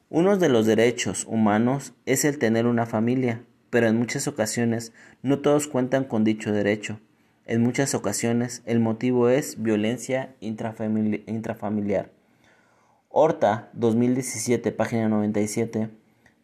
Uno 0.08 0.36
de 0.36 0.48
los 0.48 0.66
derechos 0.66 1.26
humanos 1.28 1.92
es 2.06 2.24
el 2.24 2.38
tener 2.38 2.66
una 2.66 2.86
familia, 2.86 3.40
pero 3.70 3.86
en 3.86 3.96
muchas 3.96 4.26
ocasiones 4.26 4.92
no 5.22 5.38
todos 5.38 5.68
cuentan 5.68 6.02
con 6.02 6.24
dicho 6.24 6.50
derecho. 6.50 6.98
En 7.46 7.62
muchas 7.62 7.94
ocasiones 7.94 8.62
el 8.66 8.80
motivo 8.80 9.28
es 9.28 9.62
violencia 9.62 10.34
intrafamiliar. 10.40 12.10
Horta, 13.08 13.70
2017, 13.72 14.72
página 14.72 15.08
97, 15.08 15.90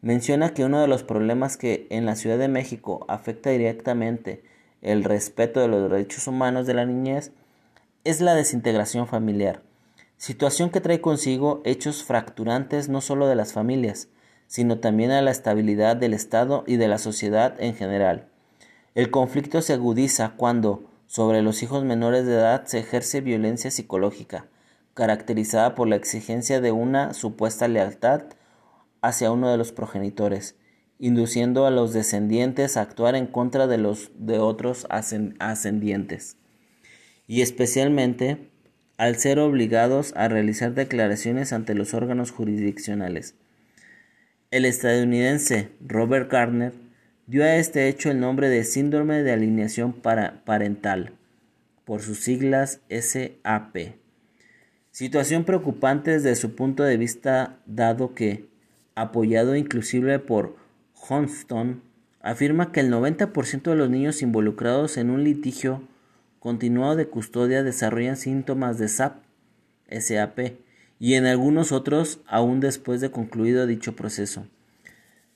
menciona 0.01 0.53
que 0.53 0.65
uno 0.65 0.81
de 0.81 0.87
los 0.87 1.03
problemas 1.03 1.57
que 1.57 1.87
en 1.89 2.05
la 2.05 2.15
Ciudad 2.15 2.37
de 2.37 2.49
México 2.49 3.05
afecta 3.07 3.49
directamente 3.51 4.43
el 4.81 5.03
respeto 5.03 5.59
de 5.59 5.67
los 5.67 5.89
derechos 5.89 6.27
humanos 6.27 6.67
de 6.67 6.73
la 6.73 6.85
niñez 6.85 7.31
es 8.03 8.21
la 8.21 8.35
desintegración 8.35 9.07
familiar 9.07 9.61
situación 10.17 10.71
que 10.71 10.81
trae 10.81 10.99
consigo 10.99 11.61
hechos 11.63 12.03
fracturantes 12.03 12.89
no 12.89 13.01
solo 13.01 13.27
de 13.27 13.35
las 13.35 13.53
familias, 13.53 14.09
sino 14.47 14.79
también 14.79 15.11
a 15.11 15.21
la 15.21 15.31
estabilidad 15.31 15.95
del 15.95 16.13
Estado 16.13 16.63
y 16.67 16.77
de 16.77 16.87
la 16.87 16.97
sociedad 16.97 17.55
en 17.59 17.75
general. 17.75 18.27
El 18.97 19.11
conflicto 19.11 19.61
se 19.61 19.73
agudiza 19.73 20.33
cuando, 20.37 20.89
sobre 21.05 21.43
los 21.43 21.61
hijos 21.61 21.83
menores 21.83 22.25
de 22.25 22.33
edad, 22.33 22.65
se 22.65 22.79
ejerce 22.79 23.21
violencia 23.21 23.69
psicológica, 23.69 24.47
caracterizada 24.95 25.75
por 25.75 25.87
la 25.87 25.97
exigencia 25.97 26.61
de 26.61 26.71
una 26.71 27.13
supuesta 27.13 27.67
lealtad 27.67 28.23
hacia 29.03 29.29
uno 29.29 29.51
de 29.51 29.57
los 29.57 29.71
progenitores, 29.71 30.55
induciendo 30.97 31.67
a 31.67 31.69
los 31.69 31.93
descendientes 31.93 32.75
a 32.75 32.81
actuar 32.81 33.13
en 33.13 33.27
contra 33.27 33.67
de 33.67 33.77
los 33.77 34.09
de 34.17 34.39
otros 34.39 34.87
ascendientes. 34.89 36.37
Y 37.27 37.41
especialmente 37.43 38.49
al 38.97 39.17
ser 39.17 39.37
obligados 39.37 40.11
a 40.15 40.27
realizar 40.27 40.73
declaraciones 40.73 41.53
ante 41.53 41.75
los 41.75 41.93
órganos 41.93 42.31
jurisdiccionales. 42.31 43.35
El 44.49 44.65
estadounidense 44.65 45.69
Robert 45.85 46.31
Gardner 46.31 46.86
dio 47.27 47.43
a 47.43 47.57
este 47.57 47.89
hecho 47.89 48.09
el 48.09 48.21
nombre 48.21 48.47
de 48.47 48.63
síndrome 48.63 49.21
de 49.21 49.33
alineación 49.33 49.91
parental, 49.91 51.11
por 51.83 52.01
sus 52.01 52.21
siglas 52.21 52.79
SAP. 52.89 53.95
Situación 54.91 55.43
preocupante 55.43 56.11
desde 56.11 56.35
su 56.35 56.55
punto 56.55 56.83
de 56.83 56.95
vista 56.95 57.59
dado 57.65 58.15
que, 58.15 58.47
apoyado 58.95 59.57
inclusive 59.57 60.19
por 60.19 60.55
Johnston, 60.93 61.81
afirma 62.21 62.71
que 62.71 62.79
el 62.79 62.91
90% 62.91 63.61
de 63.61 63.75
los 63.75 63.89
niños 63.89 64.21
involucrados 64.21 64.95
en 64.95 65.09
un 65.09 65.25
litigio 65.25 65.83
continuado 66.39 66.95
de 66.95 67.07
custodia 67.07 67.61
desarrollan 67.61 68.15
síntomas 68.15 68.77
de 68.79 68.87
SAP, 68.87 69.21
SAP 69.89 70.39
y 70.97 71.15
en 71.15 71.25
algunos 71.25 71.73
otros 71.73 72.21
aún 72.25 72.61
después 72.61 73.01
de 73.01 73.11
concluido 73.11 73.67
dicho 73.67 73.97
proceso. 73.97 74.47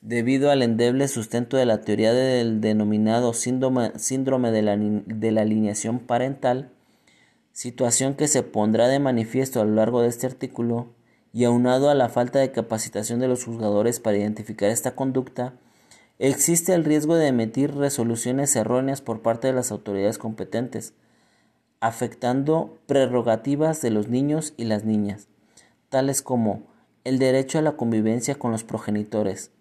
Debido 0.02 0.50
al 0.50 0.64
endeble 0.64 1.08
sustento 1.08 1.58
de 1.58 1.68
la 1.68 1.82
teoría 1.82 2.12
del 2.12 2.60
denominado 2.60 3.34
síndrome, 3.34 3.92
síndrome 3.98 4.50
de, 4.50 4.64
la, 4.64 4.76
de 4.76 5.32
la 5.32 5.42
alineación 5.42 6.00
parental, 6.00 6.72
situación 7.54 8.16
que 8.16 8.28
se 8.28 8.42
pondrá 8.42 8.88
de 8.88 8.98
manifiesto 8.98 9.62
a 9.62 9.64
lo 9.64 9.76
largo 9.76 10.02
de 10.02 10.08
este 10.08 10.26
artículo, 10.26 10.88
y 11.34 11.44
aunado 11.44 11.92
a 11.92 11.96
la 11.96 12.10
falta 12.10 12.40
de 12.40 12.52
capacitación 12.52 13.20
de 13.20 13.28
los 13.28 13.46
juzgadores 13.46 14.00
para 14.00 14.18
identificar 14.18 14.72
esta 14.72 14.96
conducta, 14.96 15.54
existe 16.18 16.74
el 16.74 16.84
riesgo 16.84 17.16
de 17.16 17.28
emitir 17.28 17.76
resoluciones 17.76 18.56
erróneas 18.56 19.02
por 19.02 19.22
parte 19.22 19.48
de 19.48 19.54
las 19.54 19.72
autoridades 19.72 20.18
competentes, 20.18 20.94
afectando 21.80 22.80
prerrogativas 22.88 23.82
de 23.84 23.92
los 23.92 24.08
niños 24.08 24.56
y 24.58 24.66
las 24.66 24.84
niñas, 24.84 25.28
tales 25.90 26.24
como 26.24 26.64
el 27.04 27.20
derecho 27.20 27.60
a 27.60 27.62
la 27.62 27.74
convivencia 27.74 28.36
con 28.36 28.52
los 28.52 28.64
progenitores, 28.64 29.52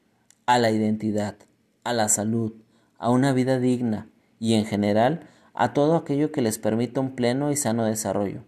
a 0.47 0.59
la 0.59 0.71
identidad, 0.71 1.37
a 1.85 1.93
la 1.93 2.09
salud, 2.09 2.55
a 2.99 3.11
una 3.11 3.33
vida 3.33 3.59
digna 3.59 4.09
y 4.39 4.55
en 4.55 4.65
general 4.65 5.29
a 5.55 5.73
todo 5.73 5.97
aquello 5.97 6.33
que 6.33 6.43
les 6.43 6.59
permita 6.59 7.01
un 7.01 7.15
pleno 7.15 7.51
y 7.51 7.57
sano 7.57 7.85
desarrollo. 7.85 8.43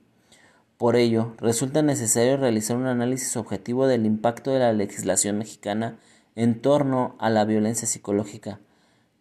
Por 0.78 0.96
ello, 0.96 1.34
resulta 1.38 1.82
necesario 1.82 2.36
realizar 2.36 2.76
un 2.76 2.86
análisis 2.86 3.36
objetivo 3.36 3.86
del 3.86 4.04
impacto 4.06 4.50
de 4.50 4.58
la 4.58 4.72
legislación 4.72 5.38
mexicana 5.38 5.96
en 6.34 6.60
torno 6.60 7.14
a 7.18 7.30
la 7.30 7.44
violencia 7.44 7.86
psicológica, 7.86 8.58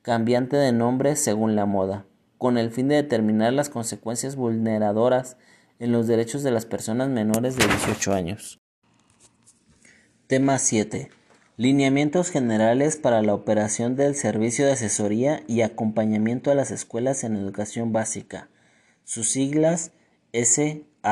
cambiante 0.01 0.57
de 0.57 0.71
nombre 0.71 1.15
según 1.15 1.55
la 1.55 1.65
moda, 1.65 2.05
con 2.38 2.57
el 2.57 2.71
fin 2.71 2.88
de 2.88 2.95
determinar 2.95 3.53
las 3.53 3.69
consecuencias 3.69 4.36
vulneradoras 4.36 5.38
en 5.77 5.91
los 5.91 6.07
derechos 6.07 6.41
de 6.43 6.51
las 6.51 6.65
personas 6.65 7.10
menores 7.10 7.57
de 7.57 7.67
18 7.67 8.13
años. 8.13 8.60
Tema 10.27 10.57
7. 10.57 11.12
Lineamientos 11.57 12.29
generales 12.29 12.97
para 12.97 13.21
la 13.21 13.33
operación 13.33 13.95
del 13.95 14.15
servicio 14.15 14.65
de 14.65 14.71
asesoría 14.71 15.43
y 15.47 15.61
acompañamiento 15.61 16.49
a 16.49 16.55
las 16.55 16.71
escuelas 16.71 17.23
en 17.23 17.35
educación 17.35 17.91
básica. 17.91 18.49
Sus 19.03 19.29
siglas 19.29 19.91
SAAE. 20.33 21.11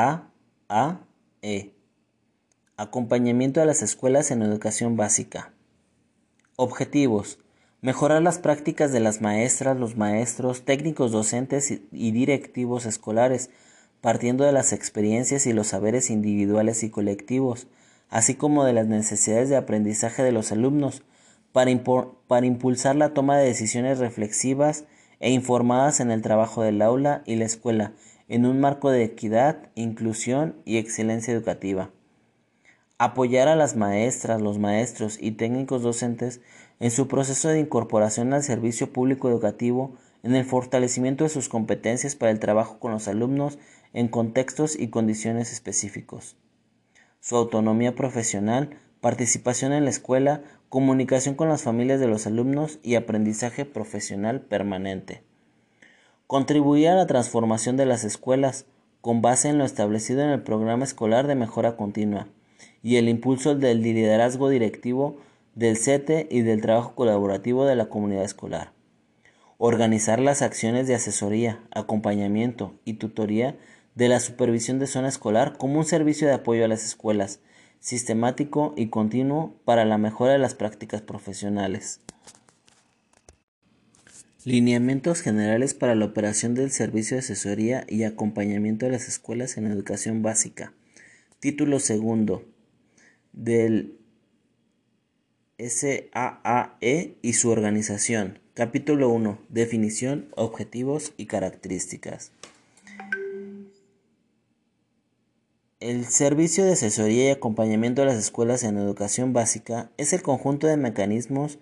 Acompañamiento 2.76 3.60
a 3.60 3.66
las 3.66 3.82
escuelas 3.82 4.30
en 4.30 4.42
educación 4.42 4.96
básica. 4.96 5.52
Objetivos 6.56 7.38
Mejorar 7.82 8.20
las 8.20 8.38
prácticas 8.38 8.92
de 8.92 9.00
las 9.00 9.22
maestras, 9.22 9.78
los 9.78 9.96
maestros, 9.96 10.66
técnicos 10.66 11.12
docentes 11.12 11.70
y 11.70 12.10
directivos 12.12 12.84
escolares, 12.84 13.48
partiendo 14.02 14.44
de 14.44 14.52
las 14.52 14.74
experiencias 14.74 15.46
y 15.46 15.54
los 15.54 15.68
saberes 15.68 16.10
individuales 16.10 16.82
y 16.82 16.90
colectivos, 16.90 17.68
así 18.10 18.34
como 18.34 18.64
de 18.64 18.72
las 18.72 18.86
necesidades 18.86 19.48
de 19.48 19.56
aprendizaje 19.56 20.22
de 20.22 20.32
los 20.32 20.52
alumnos, 20.52 21.02
para, 21.52 21.72
para 22.26 22.46
impulsar 22.46 22.96
la 22.96 23.14
toma 23.14 23.38
de 23.38 23.46
decisiones 23.46 23.98
reflexivas 23.98 24.84
e 25.20 25.30
informadas 25.30 26.00
en 26.00 26.10
el 26.10 26.22
trabajo 26.22 26.62
del 26.62 26.82
aula 26.82 27.22
y 27.26 27.36
la 27.36 27.44
escuela, 27.44 27.92
en 28.28 28.46
un 28.46 28.60
marco 28.60 28.90
de 28.90 29.04
equidad, 29.04 29.70
inclusión 29.74 30.56
y 30.64 30.76
excelencia 30.76 31.32
educativa. 31.32 31.90
Apoyar 32.98 33.48
a 33.48 33.56
las 33.56 33.76
maestras, 33.76 34.40
los 34.40 34.58
maestros 34.58 35.18
y 35.20 35.32
técnicos 35.32 35.82
docentes 35.82 36.40
en 36.80 36.90
su 36.90 37.08
proceso 37.08 37.48
de 37.48 37.60
incorporación 37.60 38.32
al 38.32 38.42
servicio 38.42 38.92
público 38.92 39.28
educativo, 39.28 39.96
en 40.22 40.34
el 40.34 40.44
fortalecimiento 40.44 41.24
de 41.24 41.30
sus 41.30 41.48
competencias 41.48 42.14
para 42.14 42.30
el 42.30 42.40
trabajo 42.40 42.78
con 42.78 42.92
los 42.92 43.08
alumnos 43.08 43.58
en 43.94 44.08
contextos 44.08 44.78
y 44.78 44.88
condiciones 44.88 45.52
específicos. 45.52 46.36
Su 47.20 47.36
autonomía 47.36 47.94
profesional, 47.94 48.70
participación 49.02 49.74
en 49.74 49.84
la 49.84 49.90
escuela, 49.90 50.42
comunicación 50.70 51.34
con 51.34 51.50
las 51.50 51.62
familias 51.62 52.00
de 52.00 52.06
los 52.06 52.26
alumnos 52.26 52.78
y 52.82 52.94
aprendizaje 52.94 53.66
profesional 53.66 54.40
permanente. 54.40 55.22
Contribuir 56.26 56.88
a 56.88 56.94
la 56.94 57.06
transformación 57.06 57.76
de 57.76 57.84
las 57.84 58.04
escuelas 58.04 58.64
con 59.02 59.20
base 59.20 59.50
en 59.50 59.58
lo 59.58 59.64
establecido 59.64 60.22
en 60.22 60.30
el 60.30 60.42
programa 60.42 60.84
escolar 60.84 61.26
de 61.26 61.34
mejora 61.34 61.76
continua 61.76 62.28
y 62.82 62.96
el 62.96 63.08
impulso 63.08 63.54
del 63.54 63.82
liderazgo 63.82 64.48
directivo 64.48 65.18
del 65.54 65.76
CETE 65.76 66.26
y 66.30 66.40
del 66.40 66.62
trabajo 66.62 66.94
colaborativo 66.94 67.66
de 67.66 67.76
la 67.76 67.90
comunidad 67.90 68.24
escolar. 68.24 68.72
Organizar 69.58 70.20
las 70.20 70.40
acciones 70.40 70.86
de 70.86 70.94
asesoría, 70.94 71.60
acompañamiento 71.70 72.72
y 72.86 72.94
tutoría 72.94 73.58
de 73.94 74.08
la 74.08 74.20
supervisión 74.20 74.78
de 74.78 74.86
zona 74.86 75.08
escolar 75.08 75.56
como 75.58 75.78
un 75.78 75.84
servicio 75.84 76.26
de 76.26 76.34
apoyo 76.34 76.64
a 76.64 76.68
las 76.68 76.84
escuelas, 76.84 77.40
sistemático 77.80 78.74
y 78.76 78.88
continuo 78.88 79.54
para 79.64 79.84
la 79.84 79.98
mejora 79.98 80.32
de 80.32 80.38
las 80.38 80.54
prácticas 80.54 81.02
profesionales. 81.02 82.00
Lineamientos 84.44 85.20
generales 85.20 85.74
para 85.74 85.94
la 85.94 86.06
operación 86.06 86.54
del 86.54 86.70
servicio 86.70 87.16
de 87.16 87.20
asesoría 87.20 87.84
y 87.88 88.04
acompañamiento 88.04 88.86
de 88.86 88.92
las 88.92 89.06
escuelas 89.06 89.58
en 89.58 89.66
educación 89.66 90.22
básica. 90.22 90.72
Título 91.40 91.78
segundo 91.78 92.44
del 93.32 93.98
SAAE 95.58 97.18
y 97.20 97.32
su 97.34 97.50
organización. 97.50 98.38
Capítulo 98.54 99.10
1. 99.10 99.38
Definición, 99.50 100.28
objetivos 100.36 101.12
y 101.16 101.26
características. 101.26 102.32
El 105.80 106.04
servicio 106.04 106.66
de 106.66 106.72
asesoría 106.72 107.24
y 107.24 107.30
acompañamiento 107.30 108.02
de 108.02 108.08
las 108.08 108.18
escuelas 108.18 108.64
en 108.64 108.76
educación 108.76 109.32
básica 109.32 109.90
es 109.96 110.12
el 110.12 110.20
conjunto 110.20 110.66
de 110.66 110.76
mecanismos 110.76 111.58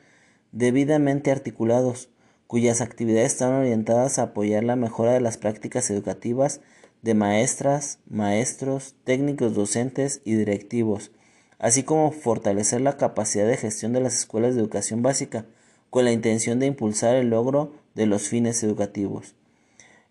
debidamente 0.51 1.31
articulados, 1.31 2.09
cuyas 2.49 2.81
actividades 2.81 3.35
están 3.35 3.53
orientadas 3.53 4.19
a 4.19 4.23
apoyar 4.25 4.65
la 4.65 4.75
mejora 4.75 5.13
de 5.13 5.21
las 5.21 5.37
prácticas 5.37 5.89
educativas 5.91 6.61
de 7.01 7.15
maestras, 7.15 8.01
maestros, 8.11 8.97
técnicos 9.05 9.55
docentes 9.55 10.21
y 10.25 10.35
directivos, 10.35 11.13
así 11.61 11.85
como 11.85 12.11
fortalecer 12.11 12.81
la 12.81 12.97
capacidad 12.97 13.47
de 13.47 13.57
gestión 13.57 13.93
de 13.93 14.01
las 14.01 14.17
escuelas 14.17 14.57
de 14.57 14.63
educación 14.63 15.01
básica, 15.01 15.47
con 15.91 16.05
la 16.05 16.11
intención 16.11 16.59
de 16.59 16.67
impulsar 16.67 17.15
el 17.15 17.31
logro 17.31 17.73
de 17.95 18.07
los 18.07 18.29
fines 18.29 18.65
educativos. 18.65 19.37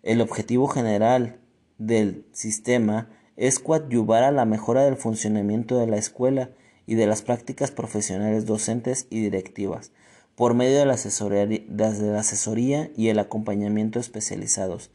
El 0.02 0.22
objetivo 0.22 0.66
general 0.66 1.40
del 1.76 2.24
sistema 2.32 3.10
es 3.38 3.60
coadyuvar 3.60 4.24
a 4.24 4.32
la 4.32 4.44
mejora 4.44 4.82
del 4.82 4.96
funcionamiento 4.96 5.78
de 5.78 5.86
la 5.86 5.96
escuela 5.96 6.50
y 6.86 6.96
de 6.96 7.06
las 7.06 7.22
prácticas 7.22 7.70
profesionales 7.70 8.46
docentes 8.46 9.06
y 9.10 9.20
directivas, 9.20 9.92
por 10.34 10.54
medio 10.54 10.78
de 10.78 10.86
la 10.86 10.94
asesoría, 10.94 12.90
y 12.96 13.08
el 13.08 13.18
acompañamiento 13.20 14.00
especializados, 14.00 14.90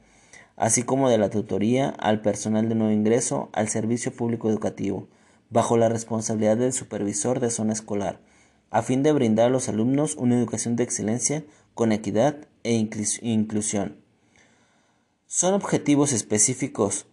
así 0.57 0.83
como 0.83 1.09
de 1.09 1.17
la 1.17 1.29
tutoría 1.29 1.89
al 1.89 2.21
personal 2.21 2.67
de 2.67 2.75
nuevo 2.75 2.91
ingreso 2.91 3.49
al 3.53 3.69
servicio 3.69 4.13
público 4.13 4.49
educativo, 4.49 5.07
bajo 5.49 5.77
la 5.77 5.87
responsabilidad 5.87 6.57
del 6.57 6.73
supervisor 6.73 7.39
de 7.39 7.49
zona 7.49 7.71
escolar, 7.71 8.19
a 8.71 8.81
fin 8.81 9.03
de 9.03 9.13
brindar 9.13 9.47
a 9.47 9.51
los 9.51 9.69
alumnos 9.69 10.15
una 10.15 10.35
educación 10.35 10.75
de 10.75 10.83
excelencia 10.83 11.45
con 11.75 11.93
equidad 11.93 12.47
e 12.63 12.73
inclusión. 12.73 13.97
Son 15.27 15.53
objetivos 15.53 16.11
específicos 16.11 17.05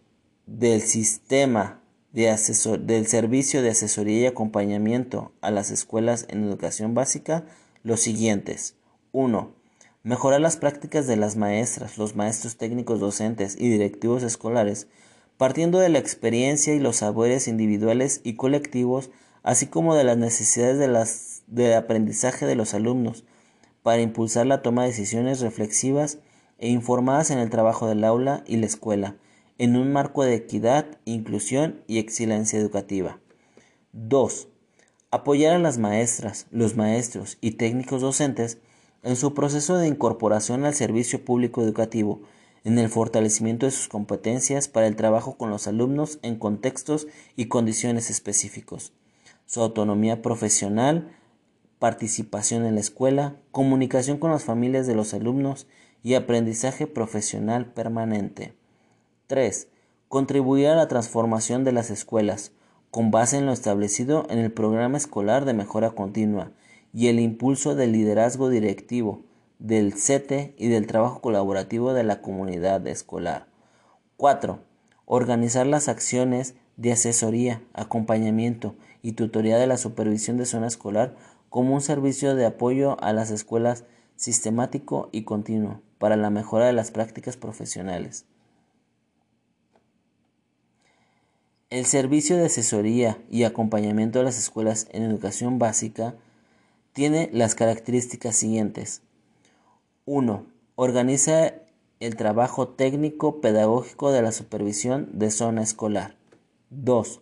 del 0.51 0.83
sistema 0.83 1.81
de 2.13 2.37
del 2.81 3.07
servicio 3.07 3.63
de 3.63 3.71
asesoría 3.71 4.21
y 4.23 4.27
acompañamiento 4.27 5.33
a 5.43 5.53
las 5.53 5.71
escuelas 5.71 6.27
en 6.29 6.43
educación 6.43 6.93
básica 6.93 7.45
los 7.85 8.01
siguientes. 8.01 8.75
1. 9.13 9.55
Mejorar 10.03 10.41
las 10.41 10.57
prácticas 10.57 11.07
de 11.07 11.17
las 11.17 11.37
maestras, 11.37 11.99
los 11.99 12.17
maestros 12.17 12.57
técnicos 12.57 12.99
docentes 12.99 13.57
y 13.61 13.69
directivos 13.69 14.25
escolares, 14.25 14.89
partiendo 15.37 15.79
de 15.79 15.89
la 15.89 16.01
experiencia 16.01 16.75
y 16.75 16.81
los 16.81 16.97
saberes 16.97 17.47
individuales 17.47 18.21
y 18.25 18.35
colectivos, 18.35 19.11
así 19.45 19.67
como 19.67 19.95
de 19.95 20.03
las 20.03 20.19
necesidades 20.19 20.79
de 20.79 20.89
las, 20.89 21.45
de 21.47 21.77
aprendizaje 21.77 22.45
de 22.45 22.57
los 22.57 22.75
alumnos, 22.75 23.25
para 23.85 24.03
impulsar 24.03 24.47
la 24.47 24.63
toma 24.63 24.83
de 24.83 24.89
decisiones 24.89 25.41
reflexivas 25.41 26.19
e 26.59 26.69
informadas 26.69 27.31
en 27.31 27.39
el 27.39 27.51
trabajo 27.51 27.87
del 27.87 28.03
aula 28.03 28.43
y 28.49 28.57
la 28.57 28.67
escuela, 28.67 29.17
en 29.61 29.77
un 29.77 29.93
marco 29.93 30.25
de 30.25 30.37
equidad, 30.37 30.87
inclusión 31.05 31.83
y 31.87 31.99
excelencia 31.99 32.59
educativa. 32.59 33.21
2. 33.93 34.49
Apoyar 35.11 35.55
a 35.55 35.59
las 35.59 35.77
maestras, 35.77 36.47
los 36.51 36.79
maestros 36.79 37.37
y 37.43 37.51
técnicos 37.51 38.01
docentes 38.01 38.57
en 39.03 39.17
su 39.17 39.35
proceso 39.35 39.77
de 39.77 39.87
incorporación 39.87 40.65
al 40.65 40.73
servicio 40.73 41.27
público 41.27 41.63
educativo, 41.63 42.23
en 42.65 42.79
el 42.79 42.89
fortalecimiento 42.89 43.67
de 43.67 43.73
sus 43.73 43.89
competencias 43.89 44.67
para 44.67 44.87
el 44.87 44.97
trabajo 44.97 45.37
con 45.37 45.51
los 45.51 45.67
alumnos 45.67 46.21
en 46.23 46.37
contextos 46.37 47.07
y 47.37 47.49
condiciones 47.49 48.09
específicos, 48.09 48.95
su 49.45 49.61
autonomía 49.61 50.23
profesional, 50.23 51.15
participación 51.79 52.65
en 52.65 52.77
la 52.77 52.81
escuela, 52.81 53.37
comunicación 53.53 54.17
con 54.17 54.31
las 54.31 54.45
familias 54.45 54.87
de 54.87 54.95
los 54.95 55.13
alumnos 55.13 55.67
y 56.03 56.15
aprendizaje 56.15 56.87
profesional 56.87 57.75
permanente. 57.75 58.59
3. 59.31 59.69
Contribuir 60.09 60.67
a 60.67 60.75
la 60.75 60.89
transformación 60.89 61.63
de 61.63 61.71
las 61.71 61.91
escuelas, 61.91 62.51
con 62.91 63.13
base 63.13 63.39
en 63.39 63.47
lo 63.47 63.53
establecido 63.53 64.27
en 64.29 64.41
el 64.41 64.51
programa 64.51 64.99
escolar 64.99 65.45
de 65.45 65.55
mejora 65.55 65.93
continua 65.93 66.51
y 66.93 67.07
el 67.07 67.21
impulso 67.21 67.77
del 67.77 67.93
liderazgo 67.93 68.49
directivo, 68.49 69.23
del 69.61 69.93
CETE 69.95 70.57
y 70.59 70.67
del 70.67 70.89
trabajo 70.89 71.21
colaborativo 71.21 71.93
de 71.93 72.03
la 72.03 72.23
comunidad 72.23 72.85
escolar. 72.89 73.47
4. 74.17 74.59
Organizar 75.05 75.65
las 75.65 75.87
acciones 75.87 76.57
de 76.77 76.91
asesoría, 76.91 77.63
acompañamiento 77.73 78.75
y 79.01 79.13
tutoría 79.13 79.59
de 79.59 79.69
la 79.69 79.77
supervisión 79.77 80.39
de 80.39 80.47
zona 80.47 80.67
escolar 80.67 81.15
como 81.51 81.73
un 81.73 81.83
servicio 81.83 82.35
de 82.35 82.47
apoyo 82.47 83.01
a 83.01 83.13
las 83.13 83.31
escuelas 83.31 83.85
sistemático 84.17 85.09
y 85.13 85.23
continuo 85.23 85.83
para 85.99 86.17
la 86.17 86.31
mejora 86.31 86.67
de 86.67 86.73
las 86.73 86.91
prácticas 86.91 87.37
profesionales. 87.37 88.27
El 91.71 91.87
servicio 91.87 92.37
de 92.37 92.47
asesoría 92.47 93.23
y 93.31 93.45
acompañamiento 93.45 94.19
de 94.19 94.25
las 94.25 94.37
escuelas 94.37 94.89
en 94.91 95.05
educación 95.05 95.61
básica 95.61 96.17
tiene 96.93 97.31
las 97.33 97.55
características 97.55 98.35
siguientes. 98.35 99.03
1. 100.05 100.47
Organiza 100.75 101.55
el 102.01 102.17
trabajo 102.17 102.67
técnico 102.67 103.41
pedagógico 103.41 104.11
de 104.11 104.21
la 104.21 104.33
supervisión 104.33 105.11
de 105.13 105.31
zona 105.31 105.63
escolar. 105.63 106.17
2. 106.71 107.21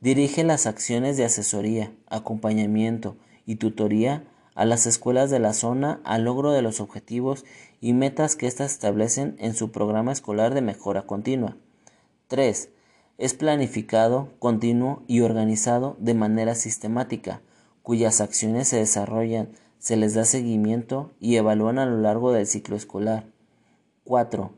Dirige 0.00 0.44
las 0.44 0.66
acciones 0.66 1.16
de 1.16 1.24
asesoría, 1.24 1.90
acompañamiento 2.06 3.16
y 3.46 3.56
tutoría 3.56 4.24
a 4.54 4.66
las 4.66 4.86
escuelas 4.86 5.30
de 5.30 5.38
la 5.38 5.54
zona 5.54 6.02
al 6.04 6.24
logro 6.24 6.52
de 6.52 6.60
los 6.60 6.80
objetivos 6.80 7.46
y 7.80 7.94
metas 7.94 8.36
que 8.36 8.46
éstas 8.46 8.72
establecen 8.72 9.36
en 9.38 9.54
su 9.54 9.72
programa 9.72 10.12
escolar 10.12 10.52
de 10.52 10.60
mejora 10.60 11.06
continua. 11.06 11.56
3 12.28 12.75
es 13.18 13.32
planificado, 13.32 14.28
continuo 14.38 15.02
y 15.06 15.22
organizado 15.22 15.96
de 15.98 16.12
manera 16.12 16.54
sistemática, 16.54 17.40
cuyas 17.82 18.20
acciones 18.20 18.68
se 18.68 18.76
desarrollan, 18.76 19.48
se 19.78 19.96
les 19.96 20.14
da 20.14 20.24
seguimiento 20.24 21.12
y 21.18 21.36
evalúan 21.36 21.78
a 21.78 21.86
lo 21.86 21.98
largo 21.98 22.32
del 22.32 22.46
ciclo 22.46 22.76
escolar. 22.76 23.24
4. 24.04 24.50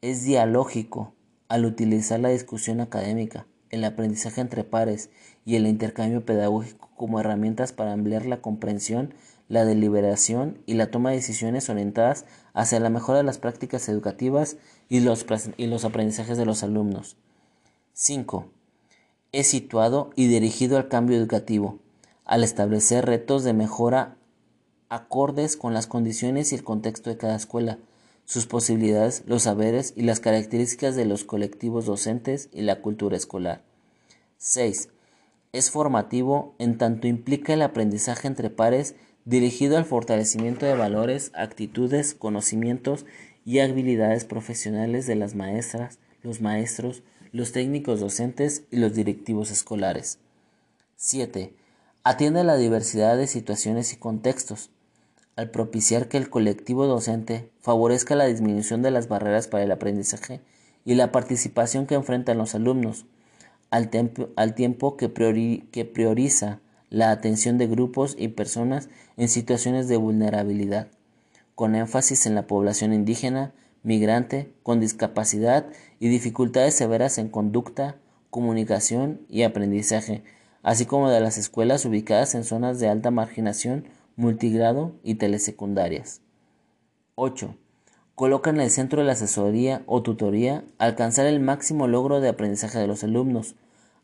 Es 0.00 0.24
dialógico 0.24 1.12
al 1.48 1.66
utilizar 1.66 2.20
la 2.20 2.30
discusión 2.30 2.80
académica, 2.80 3.46
el 3.68 3.84
aprendizaje 3.84 4.40
entre 4.40 4.64
pares 4.64 5.10
y 5.44 5.56
el 5.56 5.66
intercambio 5.66 6.24
pedagógico 6.24 6.88
como 6.96 7.20
herramientas 7.20 7.72
para 7.72 7.92
ampliar 7.92 8.24
la 8.24 8.40
comprensión, 8.40 9.12
la 9.48 9.64
deliberación 9.64 10.58
y 10.64 10.74
la 10.74 10.90
toma 10.90 11.10
de 11.10 11.16
decisiones 11.16 11.68
orientadas 11.68 12.24
hacia 12.54 12.80
la 12.80 12.88
mejora 12.88 13.18
de 13.18 13.24
las 13.24 13.38
prácticas 13.38 13.88
educativas 13.88 14.56
y 14.88 15.00
los, 15.00 15.26
y 15.58 15.66
los 15.66 15.84
aprendizajes 15.84 16.38
de 16.38 16.46
los 16.46 16.62
alumnos. 16.62 17.16
5. 17.92 18.46
Es 19.32 19.48
situado 19.48 20.10
y 20.16 20.26
dirigido 20.28 20.76
al 20.76 20.88
cambio 20.88 21.16
educativo, 21.16 21.78
al 22.24 22.44
establecer 22.44 23.04
retos 23.06 23.44
de 23.44 23.52
mejora 23.52 24.16
acordes 24.88 25.56
con 25.56 25.74
las 25.74 25.86
condiciones 25.86 26.52
y 26.52 26.54
el 26.54 26.64
contexto 26.64 27.10
de 27.10 27.16
cada 27.16 27.36
escuela, 27.36 27.78
sus 28.24 28.46
posibilidades, 28.46 29.24
los 29.26 29.42
saberes 29.42 29.92
y 29.96 30.02
las 30.02 30.20
características 30.20 30.96
de 30.96 31.04
los 31.04 31.24
colectivos 31.24 31.86
docentes 31.86 32.48
y 32.52 32.62
la 32.62 32.80
cultura 32.80 33.16
escolar. 33.16 33.62
6. 34.38 34.88
Es 35.52 35.70
formativo 35.70 36.54
en 36.58 36.78
tanto 36.78 37.08
implica 37.08 37.52
el 37.54 37.62
aprendizaje 37.62 38.28
entre 38.28 38.50
pares 38.50 38.94
dirigido 39.24 39.76
al 39.76 39.84
fortalecimiento 39.84 40.64
de 40.64 40.74
valores, 40.74 41.30
actitudes, 41.34 42.14
conocimientos 42.14 43.04
y 43.44 43.58
habilidades 43.58 44.24
profesionales 44.24 45.06
de 45.06 45.16
las 45.16 45.34
maestras, 45.34 45.98
los 46.22 46.40
maestros, 46.40 47.02
los 47.32 47.52
técnicos 47.52 48.00
docentes 48.00 48.64
y 48.70 48.76
los 48.76 48.94
directivos 48.94 49.50
escolares. 49.50 50.18
7. 50.96 51.54
Atiende 52.02 52.40
a 52.40 52.44
la 52.44 52.56
diversidad 52.56 53.16
de 53.16 53.26
situaciones 53.26 53.92
y 53.92 53.96
contextos, 53.96 54.70
al 55.36 55.50
propiciar 55.50 56.08
que 56.08 56.16
el 56.16 56.28
colectivo 56.28 56.86
docente 56.86 57.50
favorezca 57.60 58.16
la 58.16 58.26
disminución 58.26 58.82
de 58.82 58.90
las 58.90 59.08
barreras 59.08 59.48
para 59.48 59.64
el 59.64 59.70
aprendizaje 59.70 60.40
y 60.84 60.94
la 60.94 61.12
participación 61.12 61.86
que 61.86 61.94
enfrentan 61.94 62.38
los 62.38 62.54
alumnos, 62.54 63.06
al, 63.70 63.90
al 64.36 64.54
tiempo 64.54 64.96
que, 64.96 65.66
que 65.70 65.84
prioriza 65.84 66.60
la 66.90 67.12
atención 67.12 67.56
de 67.56 67.68
grupos 67.68 68.16
y 68.18 68.28
personas 68.28 68.88
en 69.16 69.28
situaciones 69.28 69.88
de 69.88 69.96
vulnerabilidad, 69.96 70.88
con 71.54 71.74
énfasis 71.74 72.26
en 72.26 72.34
la 72.34 72.46
población 72.46 72.92
indígena, 72.92 73.52
migrante, 73.82 74.52
con 74.62 74.80
discapacidad 74.80 75.66
y 75.98 76.08
dificultades 76.08 76.74
severas 76.74 77.18
en 77.18 77.28
conducta, 77.28 77.96
comunicación 78.30 79.20
y 79.28 79.42
aprendizaje, 79.42 80.22
así 80.62 80.86
como 80.86 81.10
de 81.10 81.20
las 81.20 81.38
escuelas 81.38 81.84
ubicadas 81.84 82.34
en 82.34 82.44
zonas 82.44 82.78
de 82.78 82.88
alta 82.88 83.10
marginación, 83.10 83.84
multigrado 84.16 84.92
y 85.02 85.14
telesecundarias. 85.14 86.20
8. 87.14 87.54
Coloca 88.14 88.50
en 88.50 88.60
el 88.60 88.70
centro 88.70 89.00
de 89.00 89.06
la 89.06 89.12
asesoría 89.12 89.82
o 89.86 90.02
tutoría 90.02 90.64
alcanzar 90.78 91.26
el 91.26 91.40
máximo 91.40 91.86
logro 91.88 92.20
de 92.20 92.28
aprendizaje 92.28 92.78
de 92.78 92.86
los 92.86 93.02
alumnos, 93.02 93.54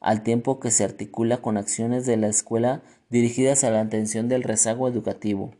al 0.00 0.22
tiempo 0.22 0.60
que 0.60 0.70
se 0.70 0.84
articula 0.84 1.38
con 1.38 1.56
acciones 1.56 2.06
de 2.06 2.16
la 2.16 2.28
escuela 2.28 2.82
dirigidas 3.10 3.64
a 3.64 3.70
la 3.70 3.80
atención 3.80 4.28
del 4.28 4.42
rezago 4.42 4.88
educativo. 4.88 5.52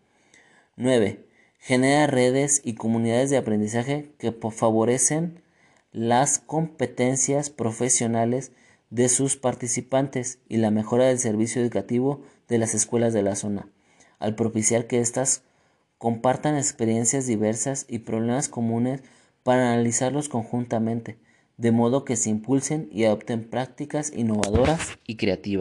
9 0.76 1.25
genera 1.66 2.06
redes 2.06 2.60
y 2.62 2.74
comunidades 2.74 3.28
de 3.28 3.38
aprendizaje 3.38 4.12
que 4.18 4.30
favorecen 4.32 5.42
las 5.90 6.38
competencias 6.38 7.50
profesionales 7.50 8.52
de 8.90 9.08
sus 9.08 9.36
participantes 9.36 10.38
y 10.48 10.58
la 10.58 10.70
mejora 10.70 11.06
del 11.06 11.18
servicio 11.18 11.60
educativo 11.60 12.22
de 12.46 12.58
las 12.58 12.74
escuelas 12.76 13.12
de 13.12 13.22
la 13.22 13.34
zona, 13.34 13.68
al 14.20 14.36
propiciar 14.36 14.86
que 14.86 15.00
éstas 15.00 15.42
compartan 15.98 16.56
experiencias 16.56 17.26
diversas 17.26 17.84
y 17.88 17.98
problemas 17.98 18.48
comunes 18.48 19.02
para 19.42 19.72
analizarlos 19.72 20.28
conjuntamente, 20.28 21.18
de 21.56 21.72
modo 21.72 22.04
que 22.04 22.14
se 22.14 22.30
impulsen 22.30 22.88
y 22.92 23.06
adopten 23.06 23.42
prácticas 23.42 24.12
innovadoras 24.14 25.00
y 25.04 25.16
creativas. 25.16 25.54